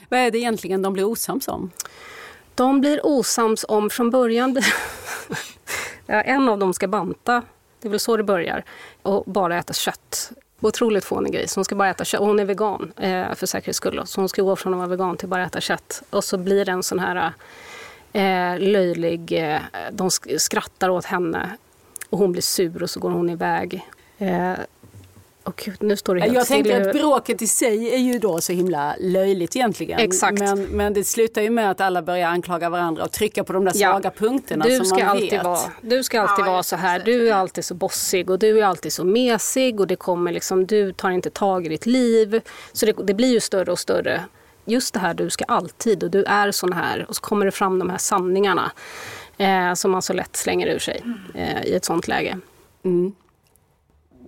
[0.09, 1.71] Vad är det egentligen de blir osams om?
[2.55, 4.57] De blir osams om från början.
[6.07, 7.43] ja, en av dem ska banta,
[7.81, 8.65] det är väl så det börjar,
[9.03, 10.33] och bara äta kött.
[10.61, 11.49] Otroligt fånig grej.
[11.49, 12.21] Så hon ska bara äta kött.
[12.21, 14.03] Och hon är vegan eh, för säkerhets skull.
[14.07, 16.03] Så hon ska gå från att vara vegan till bara äta kött.
[16.11, 17.33] Och så blir det en sån här
[18.13, 19.33] eh, löjlig...
[19.33, 19.61] Eh,
[19.93, 21.51] de skrattar åt henne.
[22.11, 23.89] Och hon blir sur och så går hon iväg.
[24.19, 24.53] Eh,
[25.45, 28.41] Oh, Gud, nu står det helt Jag tänker att bråket i sig är ju då
[28.41, 30.01] så himla löjligt egentligen.
[30.01, 30.39] Exakt.
[30.39, 33.65] Men, men det slutar ju med att alla börjar anklaga varandra och trycka på de
[33.65, 34.11] där svaga ja.
[34.19, 35.45] punkterna du som ska man alltid vet.
[35.45, 38.59] Vara, du ska alltid ja, vara så här, du är alltid så bossig och du
[38.59, 42.41] är alltid så mesig och det kommer liksom, du tar inte tag i ditt liv.
[42.73, 44.25] Så det, det blir ju större och större.
[44.65, 47.07] Just det här, du ska alltid och du är sån här.
[47.09, 48.73] Och så kommer det fram de här sanningarna
[49.39, 51.03] eh, som man så lätt slänger ur sig
[51.35, 52.39] eh, i ett sånt läge.
[52.85, 53.15] Mm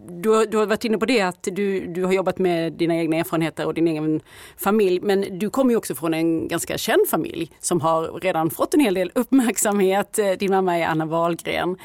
[0.09, 2.97] du, har, du har varit inne på det att du, du har jobbat med dina
[2.97, 4.21] egna erfarenheter och din egen
[4.57, 5.01] familj.
[5.01, 8.81] Men du kommer ju också från en ganska känd familj som har redan fått en
[8.81, 10.19] hel del uppmärksamhet.
[10.19, 11.77] Eh, din mamma är Anna Wahlgren.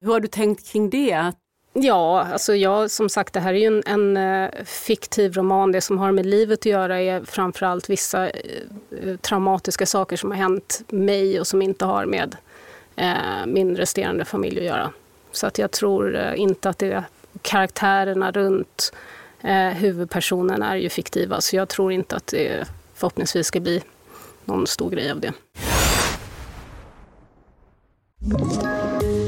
[0.00, 1.32] Hur har du tänkt kring det?
[1.72, 5.72] Ja, alltså jag, som sagt det här är ju en, en eh, fiktiv roman.
[5.72, 10.38] Det som har med livet att göra är framförallt vissa eh, traumatiska saker som har
[10.38, 12.36] hänt mig och som inte har med
[12.96, 14.92] eh, min resterande familj att göra.
[15.32, 17.04] Så att jag tror inte att det
[17.42, 18.92] karaktärerna runt
[19.40, 23.82] eh, huvudpersonen är ju fiktiva så jag tror inte att det förhoppningsvis ska bli
[24.44, 25.32] någon stor grej av det.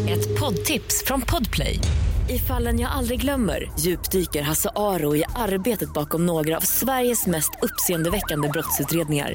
[0.08, 1.78] Ett poddtips från Podplay.
[2.30, 7.50] I fallen jag aldrig glömmer djupdyker Hasse Aro i arbetet bakom några av Sveriges mest
[7.62, 9.34] uppseendeväckande brottsutredningar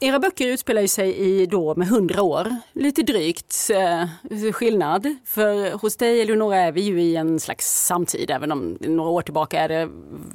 [0.00, 5.16] Era böcker utspelar ju sig i då med hundra år, lite drygt eh, skillnad.
[5.24, 9.22] För hos dig Eleonora är vi ju i en slags samtid, även om några år
[9.22, 9.88] tillbaka är det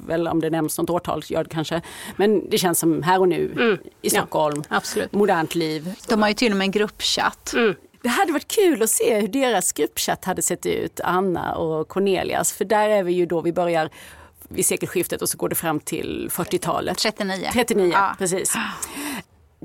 [0.06, 1.82] väl om det nämns något årtal, gör det kanske.
[2.16, 3.78] Men det känns som här och nu mm.
[4.02, 5.12] i Stockholm, ja, absolut.
[5.12, 5.94] modernt liv.
[6.08, 7.52] De har ju till och med en gruppchatt.
[7.56, 7.74] Mm.
[8.02, 12.52] Det hade varit kul att se hur deras gruppchatt hade sett ut, Anna och Cornelias.
[12.52, 13.90] För där är vi ju då vi börjar
[14.48, 16.98] vid sekelskiftet och så går det fram till 40-talet.
[16.98, 17.50] 39.
[17.52, 18.14] 39, ja.
[18.18, 18.54] precis.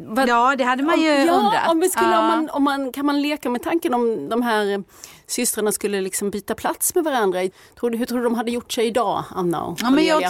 [0.08, 1.62] Vad, ja, det hade man ju om, undrat.
[1.66, 2.20] Ja, om vi skulle, ja.
[2.20, 4.84] om man, om man, kan man leka med tanken om de här
[5.28, 7.40] systrarna skulle liksom byta plats med varandra?
[7.80, 10.24] Tror du, hur tror du de hade gjort sig idag, Anna och ja, men jag,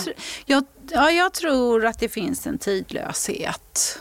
[0.45, 3.99] jag, ja, jag tror att det finns en tidlöshet.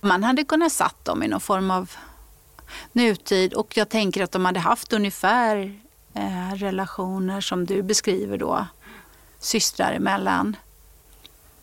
[0.00, 1.90] Man hade kunnat satt dem i någon form av
[2.92, 5.80] nutid och jag tänker att de hade haft ungefär
[6.14, 8.66] eh, relationer som du beskriver då,
[9.38, 10.56] systrar emellan.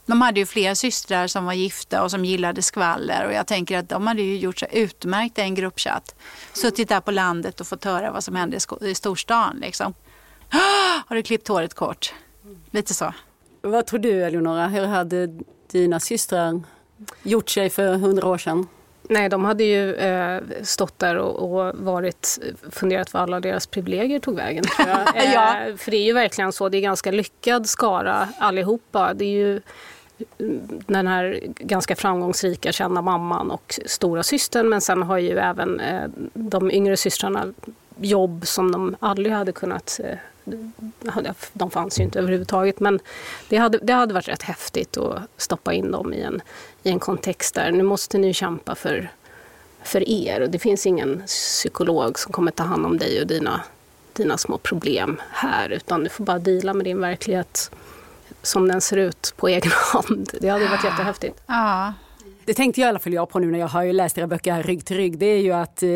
[0.05, 3.77] De hade ju flera systrar som var gifta och som gillade skvaller och jag tänker
[3.77, 6.15] att de hade ju gjort sig utmärkt i en gruppchatt.
[6.53, 9.57] Suttit där på landet och fått höra vad som hände i storstan.
[9.61, 9.93] Liksom.
[10.49, 11.01] Ah!
[11.07, 12.13] Har du klippt håret kort?
[12.71, 13.13] Lite så.
[13.61, 15.27] Vad tror du Eleonora, hur hade
[15.71, 16.61] dina systrar
[17.23, 18.67] gjort sig för hundra år sedan?
[19.03, 22.39] Nej, de hade ju eh, stått där och, och, varit,
[22.71, 24.63] funderat vad alla deras privilegier tog vägen.
[24.77, 25.67] ja.
[25.67, 29.13] eh, för det är ju verkligen så, det är ganska lyckad skara allihopa.
[29.13, 29.61] Det är ju
[30.87, 36.09] den här ganska framgångsrika kända mamman och stora systern men sen har ju även eh,
[36.33, 37.53] de yngre systrarna
[37.99, 40.17] jobb som de aldrig hade kunnat eh,
[41.53, 42.99] de fanns ju inte överhuvudtaget men
[43.49, 46.41] det hade, det hade varit rätt häftigt att stoppa in dem i en,
[46.83, 49.11] i en kontext där nu måste ni kämpa för,
[49.83, 53.61] för er och det finns ingen psykolog som kommer ta hand om dig och dina,
[54.13, 57.71] dina små problem här utan du får bara dela med din verklighet
[58.41, 60.29] som den ser ut på egen hand.
[60.41, 61.41] Det hade varit jättehäftigt.
[61.45, 61.93] Ja.
[62.45, 64.27] Det tänkte jag i alla fall jag på nu när jag har ju läst era
[64.27, 65.17] böcker rygg till rygg.
[65.17, 65.89] Det är ju att eh,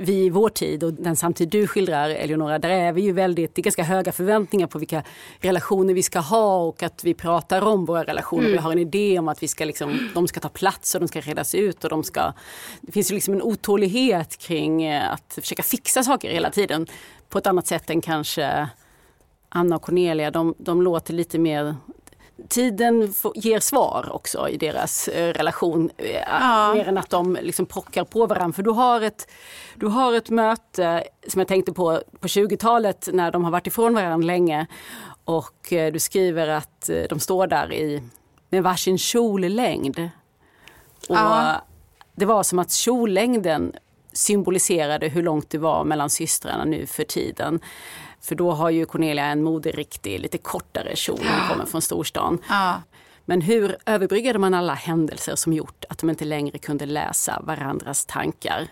[0.00, 3.54] vi i vår tid och den samtid du skildrar Eleonora, där är vi ju väldigt,
[3.54, 5.02] det är ganska höga förväntningar på vilka
[5.40, 8.42] relationer vi ska ha och att vi pratar om våra relationer.
[8.42, 8.52] Mm.
[8.52, 11.08] Vi har en idé om att vi ska liksom, de ska ta plats och de
[11.08, 12.32] ska redas ut och de ska...
[12.80, 16.86] Det finns ju liksom en otålighet kring eh, att försöka fixa saker hela tiden
[17.28, 18.68] på ett annat sätt än kanske
[19.48, 21.76] Anna och Cornelia, de, de låter lite mer
[22.48, 25.90] tiden ger svar också i deras eh, relation.
[25.96, 26.74] Eh, ja.
[26.74, 28.52] Mer än att de liksom pockar på varandra.
[28.52, 29.30] För du har, ett,
[29.74, 33.94] du har ett möte som jag tänkte på på 20-talet när de har varit ifrån
[33.94, 34.66] varandra länge.
[35.24, 38.02] Och eh, du skriver att de står där i,
[38.50, 39.98] med varsin kjollängd.
[41.08, 41.64] Och ja.
[42.14, 43.72] Det var som att kjollängden
[44.12, 47.60] symboliserade hur långt det var mellan systrarna nu för tiden.
[48.20, 52.38] För då har ju Cornelia en moderiktig, lite kortare kjol hon kommer från storstan.
[52.48, 52.82] Ja.
[53.24, 58.06] Men hur överbryggade man alla händelser som gjort att de inte längre kunde läsa varandras
[58.06, 58.68] tankar?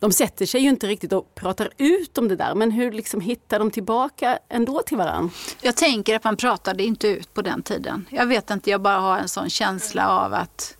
[0.00, 3.20] De sätter sig ju inte riktigt och pratar ut om det där, men hur liksom
[3.20, 5.34] hittar de tillbaka ändå till varandra?
[5.60, 8.06] Jag tänker att man pratade inte ut på den tiden.
[8.10, 10.76] Jag vet inte, jag bara har en sån känsla av att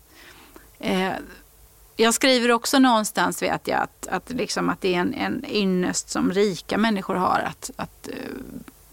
[0.79, 1.13] eh,
[1.97, 6.11] jag skriver också någonstans vet jag att, att, liksom att det är en, en ynnest
[6.11, 8.15] som rika människor har att, att eh,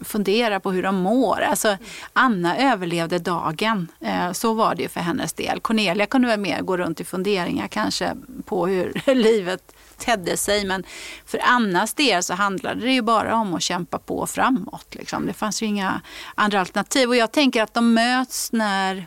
[0.00, 1.40] fundera på hur de mår.
[1.40, 1.76] Alltså,
[2.12, 3.88] Anna överlevde dagen.
[4.00, 5.60] Eh, så var det ju för hennes del.
[5.60, 10.64] Cornelia kunde väl mer gå runt i funderingar kanske på hur livet tedde sig.
[10.64, 10.84] Men
[11.26, 14.94] för Annas del så handlade det ju bara om att kämpa på framåt.
[14.94, 15.26] Liksom.
[15.26, 16.00] Det fanns ju inga
[16.34, 17.08] andra alternativ.
[17.08, 19.06] Och jag tänker att de möts när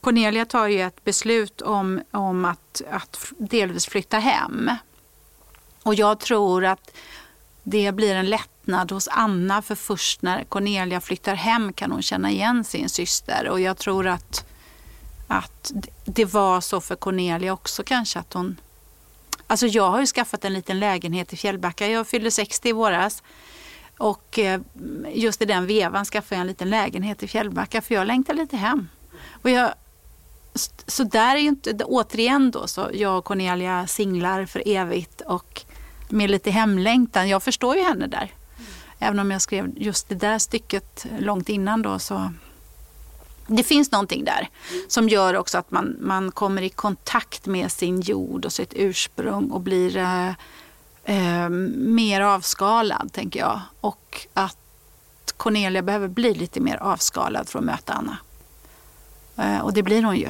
[0.00, 4.70] Cornelia tar ju ett beslut om, om att, att delvis flytta hem.
[5.82, 6.90] Och jag tror att
[7.62, 12.30] det blir en lättnad hos Anna för först när Cornelia flyttar hem kan hon känna
[12.30, 13.48] igen sin syster.
[13.48, 14.46] Och jag tror att,
[15.28, 15.72] att
[16.04, 18.60] det var så för Cornelia också kanske att hon...
[19.46, 21.88] Alltså jag har ju skaffat en liten lägenhet i Fjällbacka.
[21.88, 23.22] Jag fyllde 60 i våras.
[23.98, 24.60] Och eh,
[25.14, 28.56] just i den vevan skaffade jag en liten lägenhet i Fjällbacka för jag längtar lite
[28.56, 28.88] hem.
[29.42, 29.74] Och jag,
[30.86, 35.62] så där är ju inte, återigen då, så jag och Cornelia singlar för evigt och
[36.08, 37.28] med lite hemlängtan.
[37.28, 38.32] Jag förstår ju henne där.
[38.98, 42.32] Även om jag skrev just det där stycket långt innan då så
[43.46, 44.48] det finns någonting där
[44.88, 49.50] som gör också att man, man kommer i kontakt med sin jord och sitt ursprung
[49.50, 50.28] och blir eh,
[51.04, 53.60] eh, mer avskalad, tänker jag.
[53.80, 54.56] Och att
[55.36, 58.16] Cornelia behöver bli lite mer avskalad för att möta Anna.
[59.36, 60.28] Eh, och det blir hon ju.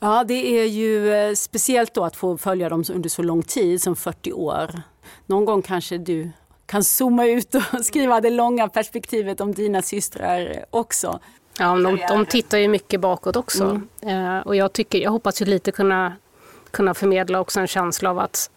[0.00, 3.82] Ja, det är ju eh, speciellt då att få följa dem under så lång tid
[3.82, 4.82] som 40 år.
[5.26, 6.30] Någon gång kanske du
[6.66, 11.20] kan zooma ut och skriva det långa perspektivet om dina systrar också.
[11.58, 13.80] Ja, de, de tittar ju mycket bakåt också.
[14.02, 14.36] Mm.
[14.36, 16.12] Eh, och jag, tycker, jag hoppas ju lite kunna,
[16.70, 18.50] kunna förmedla också en känsla av att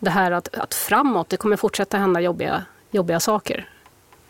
[0.00, 3.68] det här att, att framåt, det kommer fortsätta hända jobbiga, jobbiga saker.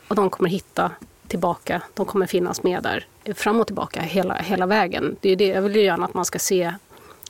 [0.09, 0.91] Och de kommer hitta
[1.29, 5.17] tillbaka, de kommer finnas med där fram och tillbaka hela, hela vägen.
[5.21, 6.75] Det är det, jag vill ju gärna att man ska se,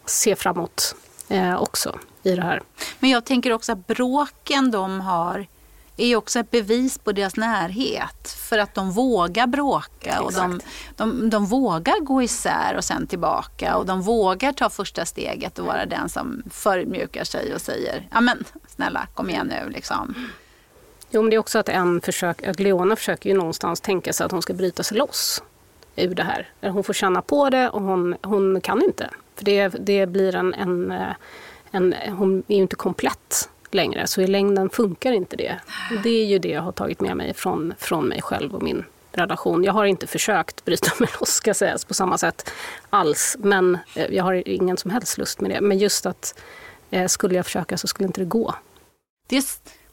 [0.04, 0.94] se framåt
[1.28, 2.62] eh, också i det här.
[2.98, 5.46] Men jag tänker också att bråken de har
[5.96, 8.28] är ju också ett bevis på deras närhet.
[8.48, 10.60] För att de vågar bråka och de,
[10.96, 13.76] de, de, vågar gå isär och sen tillbaka.
[13.76, 18.20] Och de vågar ta första steget och vara den som förmjukar sig och säger ja
[18.20, 20.14] men snälla kom igen nu liksom.
[21.14, 24.24] Jo men det är också att en försök, att Leona försöker ju någonstans tänka sig
[24.24, 25.42] att hon ska bryta sig loss
[25.96, 26.48] ur det här.
[26.60, 29.10] Hon får känna på det och hon, hon kan inte.
[29.36, 30.94] För det, det blir en, en,
[31.70, 35.60] en, hon är ju inte komplett längre, så i längden funkar inte det.
[35.90, 38.62] Och det är ju det jag har tagit med mig från, från mig själv och
[38.62, 39.64] min relation.
[39.64, 42.50] Jag har inte försökt bryta mig loss ska sägas på samma sätt
[42.90, 45.60] alls, men eh, jag har ingen som helst lust med det.
[45.60, 46.40] Men just att
[46.90, 48.54] eh, skulle jag försöka så skulle inte det gå.
[49.28, 49.44] Det är,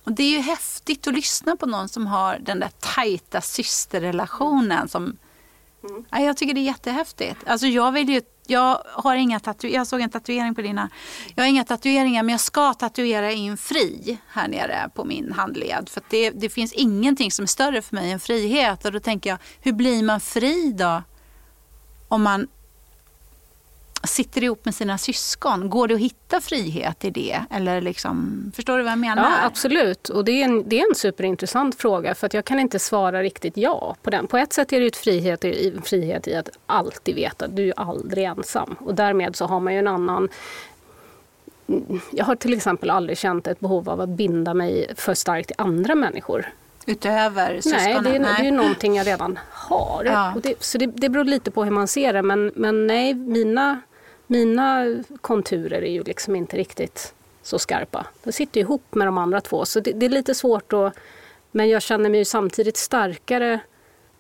[0.04, 4.90] och det är ju häftigt att lyssna på någon som har den där tajta systerrelationen
[4.90, 5.18] som
[5.84, 6.06] Mm.
[6.10, 7.38] Ja, jag tycker det är jättehäftigt.
[7.46, 10.90] Alltså jag, vill ju, jag, har inga tatu jag såg en tatuering på dina.
[11.36, 15.90] Jag har inga tatueringar men jag ska tatuera in fri här nere på min handled.
[15.90, 18.86] För det, det finns ingenting som är större för mig än frihet.
[18.86, 21.04] Och då tänker jag, hur blir man fri då?
[22.08, 22.48] Om man
[24.04, 25.70] sitter ihop med sina syskon.
[25.70, 27.40] Går det att hitta frihet i det?
[27.50, 29.24] Eller liksom, förstår du vad jag menar?
[29.24, 30.10] Ja, absolut.
[30.10, 33.24] Och det är, en, det är en superintressant fråga för att jag kan inte svara
[33.24, 34.28] riktigt ja på den.
[34.28, 35.46] På ett sätt är det ett frihet,
[35.84, 38.76] frihet i att alltid veta att du är aldrig ensam.
[38.80, 40.30] Och därmed så har man ju en annan
[42.12, 45.56] jag har till exempel aldrig känt ett behov av att binda mig för starkt till
[45.58, 46.46] andra människor.
[46.86, 47.84] Utöver syskonen?
[47.84, 48.36] Nej, det är, nej.
[48.42, 50.06] det är någonting jag redan har.
[50.06, 50.34] Ja.
[50.44, 52.22] Det, så det, det beror lite på hur man ser det.
[52.22, 53.82] Men, men nej, mina
[54.32, 54.86] mina
[55.22, 58.06] konturer är ju liksom inte riktigt så skarpa.
[58.24, 60.94] De sitter ihop med de andra två så det, det är lite svårt att...
[61.52, 63.60] Men jag känner mig samtidigt starkare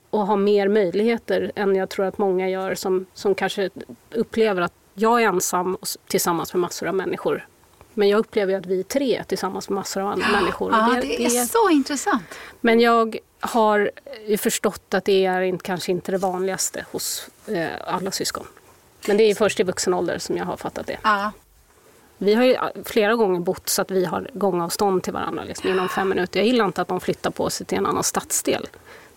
[0.09, 3.69] och har mer möjligheter än jag tror att många gör som, som kanske
[4.11, 7.47] upplever att jag är ensam tillsammans med massor av människor.
[7.93, 10.71] Men jag upplever att vi är tre tillsammans med massor av andra ja, människor.
[10.71, 12.23] Ja, det, det, är så intressant.
[12.61, 13.91] Men jag har
[14.37, 18.45] förstått att det är kanske inte det vanligaste hos eh, alla syskon.
[19.07, 20.97] Men det är först i vuxen ålder som jag har fattat det.
[21.03, 21.31] Ja.
[22.17, 25.89] Vi har ju flera gånger bott så att vi har gångavstånd till varandra liksom, inom
[25.89, 26.39] fem minuter.
[26.39, 28.67] Jag gillar inte att de flyttar på sig till en annan stadsdel.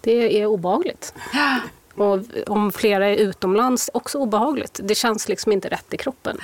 [0.01, 1.15] Det är obehagligt.
[1.95, 4.81] Och om flera är utomlands, också obehagligt.
[4.83, 6.39] Det känns liksom inte rätt i kroppen.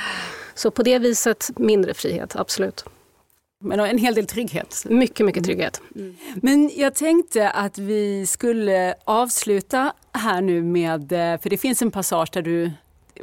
[0.54, 2.84] Så på det viset mindre frihet, absolut.
[3.60, 4.84] Men en hel del trygghet.
[4.88, 5.80] Mycket, mycket trygghet.
[5.96, 6.16] Mm.
[6.34, 11.08] Men jag tänkte att vi skulle avsluta här nu med,
[11.42, 12.70] för det finns en passage där du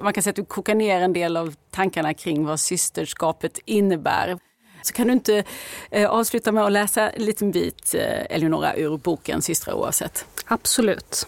[0.02, 4.40] man kan säga att du kokar ner en del av tankarna kring vad systerskapet innebär.
[4.82, 5.44] Så kan du inte
[5.92, 10.26] eh, avsluta med att läsa en liten bit, eh, Eleonora, ur boken Systrar oavsett?
[10.46, 11.28] Absolut.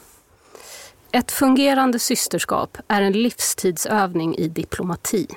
[1.11, 5.27] Ett fungerande systerskap är en livstidsövning i diplomati.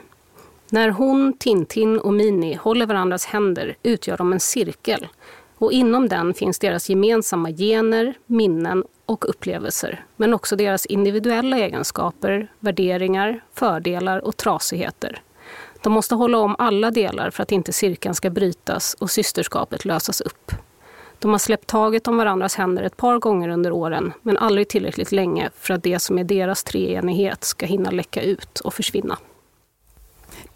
[0.70, 5.09] När hon, Tintin och Mini håller varandras händer utgör de en cirkel
[5.63, 12.53] och inom den finns deras gemensamma gener, minnen och upplevelser, men också deras individuella egenskaper,
[12.59, 15.23] värderingar, fördelar och trasigheter.
[15.83, 20.21] De måste hålla om alla delar för att inte cirkeln ska brytas och systerskapet lösas
[20.21, 20.53] upp.
[21.19, 25.13] De har släppt taget om varandras händer ett par gånger under åren, men aldrig tillräckligt
[25.13, 29.19] länge för att det som är deras treenighet ska hinna läcka ut och försvinna.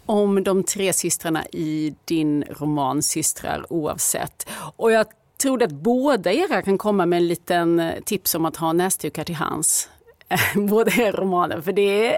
[0.07, 4.49] Om de tre systrarna i din roman Systrar oavsett.
[4.75, 5.05] Och jag
[5.41, 9.23] tror att båda era kan komma med en liten eh, tips om att ha näsdukar
[9.23, 9.89] till hands.
[10.55, 11.61] båda era romaner.
[11.61, 12.17] För det är,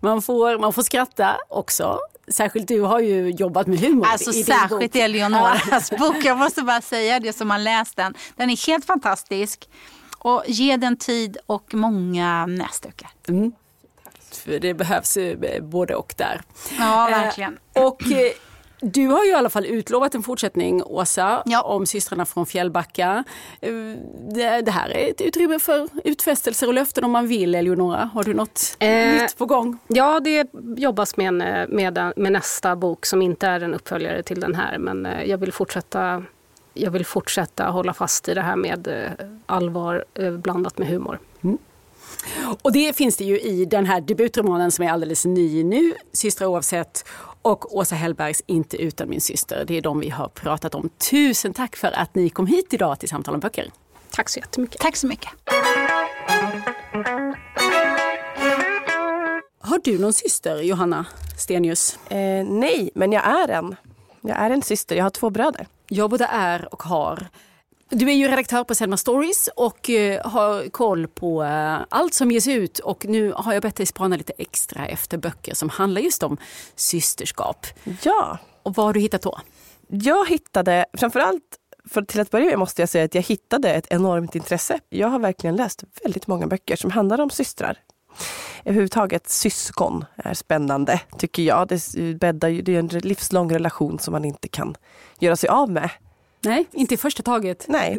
[0.00, 1.98] man, får, man får skratta också.
[2.28, 4.06] Särskilt du har ju jobbat med humor.
[4.06, 6.24] Alltså i särskilt i Eleonoras bok.
[6.24, 8.14] Jag måste bara säga det som har läst den.
[8.36, 9.68] Den är helt fantastisk.
[10.18, 13.10] Och ge den tid och många näsdukar.
[13.28, 13.52] Mm.
[14.40, 16.40] För det behövs eh, både och där.
[16.78, 17.58] Ja, verkligen.
[17.74, 18.02] Eh, och
[18.82, 21.62] du har ju i alla fall utlovat en fortsättning, Åsa, ja.
[21.62, 23.24] om systrarna från Fjällbacka.
[23.60, 23.72] Eh,
[24.34, 28.10] det, det, här är ett utrymme för utfästelser och löften om man vill, Eleonora.
[28.14, 29.78] Har du något eh, nytt på gång?
[29.88, 31.36] Ja, det jobbas med, en,
[31.76, 34.78] med, med, nästa bok som inte är en uppföljare till den här.
[34.78, 36.24] Men eh, jag vill fortsätta
[36.74, 41.18] jag vill fortsätta hålla fast i det här med eh, allvar eh, blandat med humor.
[41.44, 41.58] Mm.
[42.62, 46.46] Och det finns det ju i den här debutromanen som är alldeles ny nu, Systrar
[46.46, 47.04] oavsett,
[47.42, 49.64] och Åsa Hellbergs Inte utan min syster.
[49.66, 50.90] Det är de vi har pratat om.
[51.10, 53.70] Tusen tack för att ni kom hit idag till Samtal om böcker.
[54.10, 54.80] Tack så jättemycket.
[54.80, 55.30] Tack så mycket.
[59.60, 61.06] Har du någon syster, Johanna
[61.38, 61.98] Stenius?
[62.08, 63.76] Eh, nej, men jag är en.
[64.20, 64.96] Jag är en syster.
[64.96, 65.66] Jag har två bröder.
[65.88, 67.28] Jag både är och har.
[67.92, 72.30] Du är ju redaktör på Selma Stories och eh, har koll på eh, allt som
[72.30, 72.78] ges ut.
[72.78, 76.36] Och nu har jag bett dig spana lite extra efter böcker som handlar just om
[76.74, 77.66] systerskap.
[78.02, 78.38] Ja.
[78.62, 79.38] Och vad har du hittat då?
[79.88, 81.42] Jag hittade, framförallt
[81.88, 84.80] för till att börja med måste jag säga att jag hittade ett enormt intresse.
[84.88, 87.78] Jag har verkligen läst väldigt många böcker som handlar om systrar.
[88.64, 91.68] Överhuvudtaget syskon är spännande tycker jag.
[91.68, 94.76] Det, bäddar, det är en livslång relation som man inte kan
[95.18, 95.90] göra sig av med.
[96.40, 97.64] Nej, inte i första taget.
[97.68, 97.98] Nej.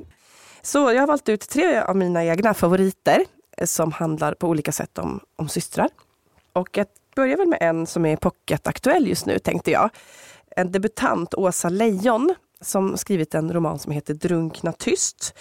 [0.61, 3.25] Så jag har valt ut tre av mina egna favoriter
[3.65, 5.89] som handlar på olika sätt om, om systrar.
[6.53, 9.89] Och jag börjar väl med en som är pocketaktuell just nu tänkte jag.
[10.55, 15.33] En debutant, Åsa Lejon, som skrivit en roman som heter Drunkna tyst.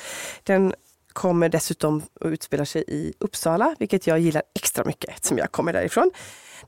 [0.42, 0.74] Den
[1.12, 5.72] kommer dessutom att utspela sig i Uppsala, vilket jag gillar extra mycket eftersom jag kommer
[5.72, 6.10] därifrån.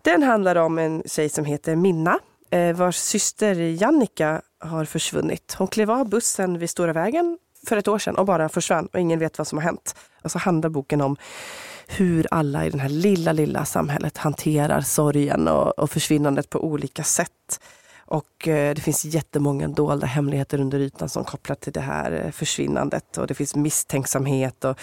[0.03, 2.19] Den handlar om en tjej som heter Minna,
[2.51, 5.55] eh, vars syster Jannika har försvunnit.
[5.59, 9.01] Hon klev av bussen vid Stora vägen för ett år sedan och bara försvann och
[9.01, 9.95] ingen vet vad som har hänt.
[10.23, 11.17] Och så handlar boken om
[11.87, 17.03] hur alla i det här lilla, lilla samhället hanterar sorgen och, och försvinnandet på olika
[17.03, 17.61] sätt.
[17.99, 22.31] Och eh, det finns jättemånga dolda hemligheter under ytan som kopplar till det här eh,
[22.31, 23.19] försvinnandet.
[23.19, 24.79] Och det finns misstänksamhet och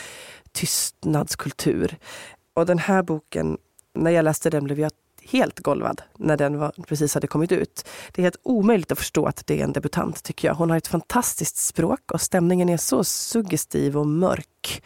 [0.51, 1.97] tystnadskultur.
[2.53, 3.57] Och den här boken,
[3.95, 4.91] när jag läste den blev jag
[5.29, 7.85] helt golvad när den var, precis hade kommit ut.
[8.11, 10.55] Det är helt omöjligt att förstå att det är en debutant tycker jag.
[10.55, 14.83] Hon har ett fantastiskt språk och stämningen är så suggestiv och mörk.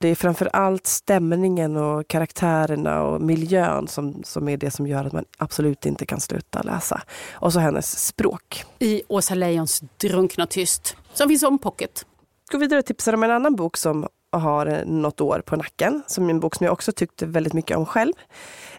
[0.00, 5.04] Det är framför allt stämningen och karaktärerna och miljön som, som är det som gör
[5.04, 7.02] att man absolut inte kan sluta läsa.
[7.32, 8.64] Och så hennes språk.
[8.78, 12.06] I Åsa Lejons Drunkna tyst, som finns om pocket.
[12.52, 16.02] Gå vidare och tipsar om en annan bok som har något år på nacken.
[16.06, 18.12] Som en bok som jag också tyckte väldigt mycket om själv.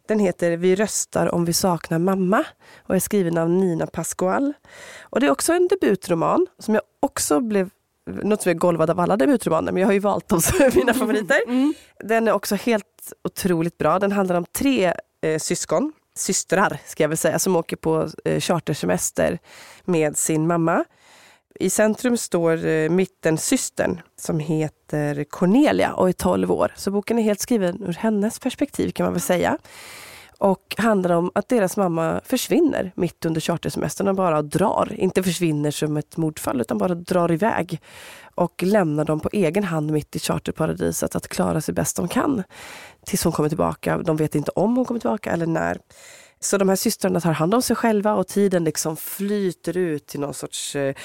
[0.09, 2.45] Den heter Vi röstar om vi saknar mamma
[2.87, 4.53] och är skriven av Nina Pascual.
[5.01, 7.69] Och det är också en debutroman som jag också blev
[8.23, 10.93] något som är golvad av alla debutromaner, men jag har ju valt dem som mina
[10.93, 11.39] favoriter.
[11.47, 11.73] Mm.
[11.99, 13.99] Den är också helt otroligt bra.
[13.99, 18.39] Den handlar om tre eh, syskon, systrar ska jag väl säga, som åker på eh,
[18.39, 19.39] chartersemester
[19.85, 20.85] med sin mamma.
[21.61, 26.73] I centrum står eh, mittensystern som heter Cornelia och är 12 år.
[26.75, 29.57] Så boken är helt skriven ur hennes perspektiv kan man väl säga.
[30.37, 34.93] Och handlar om att deras mamma försvinner mitt under chartersemestern och bara drar.
[34.93, 37.81] Inte försvinner som ett mordfall utan bara drar iväg.
[38.35, 42.43] Och lämnar dem på egen hand mitt i charterparadiset att klara sig bäst de kan.
[43.05, 43.97] Tills hon kommer tillbaka.
[43.97, 45.77] De vet inte om hon kommer tillbaka eller när.
[46.39, 50.19] Så de här systrarna tar hand om sig själva och tiden liksom flyter ut till
[50.19, 50.95] någon sorts eh,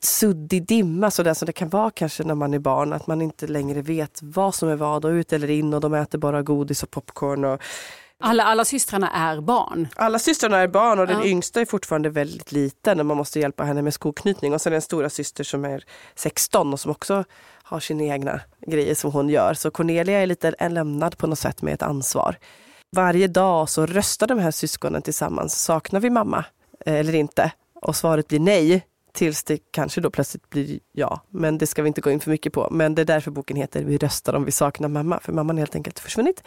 [0.00, 2.92] suddig dimma sådär som det kan vara kanske när man är barn.
[2.92, 5.94] Att man inte längre vet vad som är vad och ut eller in och de
[5.94, 7.44] äter bara godis och popcorn.
[7.44, 7.62] Och,
[8.18, 9.88] alla, alla systrarna är barn?
[9.96, 11.26] Alla systrarna är barn och den ja.
[11.26, 14.54] yngsta är fortfarande väldigt liten och man måste hjälpa henne med skoknytning.
[14.54, 15.84] Och sen en stora syster som är
[16.14, 17.24] 16 och som också
[17.62, 19.54] har sina egna grejer som hon gör.
[19.54, 22.36] Så Cornelia är lite lämnad på något sätt med ett ansvar.
[22.94, 25.62] Varje dag så röstar de här syskonen tillsammans.
[25.62, 26.44] Saknar vi mamma
[26.86, 27.52] eh, eller inte?
[27.74, 28.86] Och svaret blir nej.
[29.12, 31.20] Tills det kanske då plötsligt blir ja.
[31.30, 32.68] Men det ska vi inte gå in för mycket på.
[32.70, 35.20] Men det är därför boken heter Vi röstar om vi saknar mamma.
[35.20, 36.42] För mamman har helt enkelt försvunnit.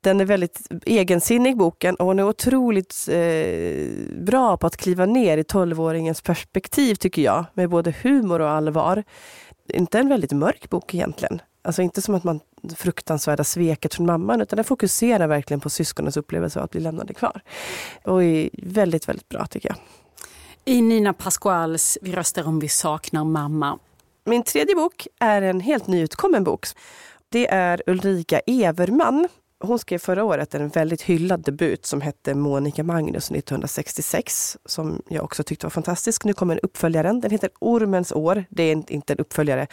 [0.00, 5.38] Den är väldigt egensinnig boken och hon är otroligt eh, bra på att kliva ner
[5.38, 7.44] i tolvåringens perspektiv tycker jag.
[7.54, 9.04] Med både humor och allvar.
[9.68, 11.40] Inte en väldigt mörk bok egentligen.
[11.62, 12.40] Alltså inte som att man
[12.76, 17.14] fruktansvärda sveket från mamman utan den fokuserar verkligen på syskonens upplevelse av att bli lämnade
[17.14, 17.40] kvar.
[18.04, 19.78] Och är väldigt, väldigt bra tycker jag.
[20.64, 23.78] I Nina Pascuals Vi röstar om vi saknar mamma.
[24.24, 26.66] Min tredje bok är en helt nyutkommen bok.
[27.28, 29.28] Det är Ulrika Everman
[29.62, 35.24] hon skrev förra året en väldigt hyllad debut som hette Monica Magnus 1966, som jag
[35.24, 36.24] också tyckte var fantastisk.
[36.24, 37.20] Nu kommer uppföljaren.
[37.20, 38.44] Den heter Ormens år.
[38.50, 39.66] Det är inte en uppföljare,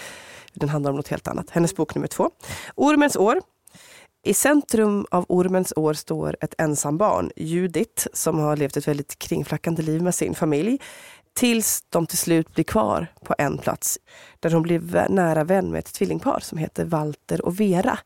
[0.53, 1.49] den handlar om något helt annat.
[1.49, 2.29] Hennes bok nummer två.
[2.75, 3.41] Ormens år.
[4.23, 9.81] I centrum av Ormens år står ett ensambarn, Judith, som har levt ett väldigt kringflackande
[9.81, 10.79] liv med sin familj.
[11.33, 13.99] Tills de till slut blir kvar på en plats
[14.39, 17.99] där hon blir nära vän med ett tvillingpar som heter Walter och Vera.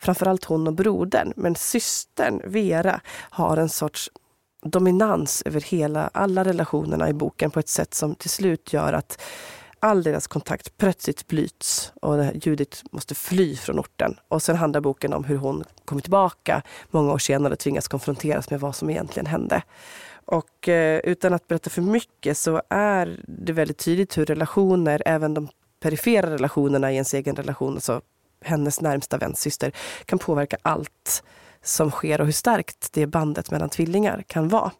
[0.00, 3.00] Framförallt hon och brodern, men systern Vera
[3.30, 4.10] har en sorts
[4.62, 9.20] dominans över hela, alla relationerna i boken på ett sätt som till slut gör att
[9.80, 14.16] all deras kontakt plötsligt bryts och Judith måste fly från orten.
[14.28, 18.50] Och sen handlar boken om hur hon kommer tillbaka många år senare och tvingas konfronteras
[18.50, 19.62] med vad som egentligen hände.
[20.30, 25.34] Och eh, utan att berätta för mycket så är det väldigt tydligt hur relationer, även
[25.34, 25.48] de
[25.80, 28.00] perifera relationerna i ens egen relation, alltså
[28.44, 29.72] hennes närmsta väns syster,
[30.06, 31.22] kan påverka allt
[31.62, 34.70] som sker och hur starkt det bandet mellan tvillingar kan vara.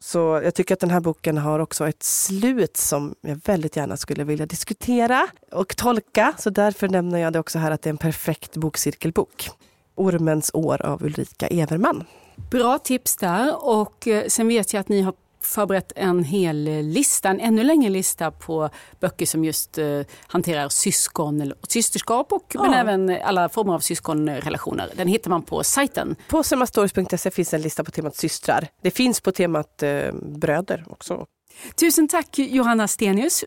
[0.00, 3.96] Så jag tycker att den här boken har också ett slut som jag väldigt gärna
[3.96, 6.34] skulle vilja diskutera och tolka.
[6.38, 9.50] Så därför nämner jag det också här att det är en perfekt bokcirkelbok.
[9.94, 12.04] Ormens år av Ulrika Everman.
[12.50, 17.28] Bra tips där och eh, sen vet jag att ni har förberett en hel lista,
[17.28, 18.70] en ännu längre lista på
[19.00, 22.62] böcker som just eh, hanterar syskon och systerskap och ja.
[22.62, 24.90] men även alla former av syskonrelationer.
[24.96, 26.16] Den hittar man på sajten.
[26.28, 28.68] På semmastories.se finns en lista på temat systrar.
[28.82, 31.26] Det finns på temat eh, bröder också.
[31.74, 33.44] Tusen tack Johanna Stenius.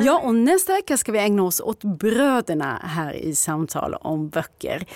[0.00, 4.86] Ja, och nästa vecka ska vi ägna oss åt bröderna här i Samtal om böcker.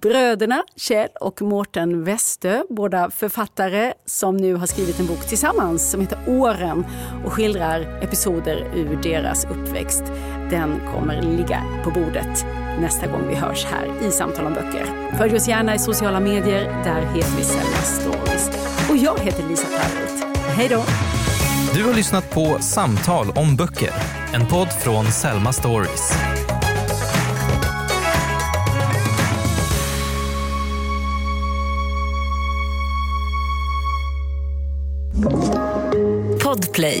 [0.00, 6.00] Bröderna Kjell och Mårten Westö, båda författare som nu har skrivit en bok tillsammans som
[6.00, 6.86] heter Åren
[7.24, 10.02] och skildrar episoder ur deras uppväxt.
[10.50, 12.46] Den kommer ligga på bordet
[12.80, 15.16] nästa gång vi hörs här i Samtal om böcker.
[15.18, 18.50] Följ oss gärna i sociala medier, där heter vi Selma Stories.
[18.90, 20.26] Och jag heter Lisa Tallroth.
[20.56, 20.82] Hej då!
[21.74, 23.90] Du har lyssnat på Samtal om böcker,
[24.34, 26.12] en podd från Selma Stories.
[36.38, 37.00] Podplay.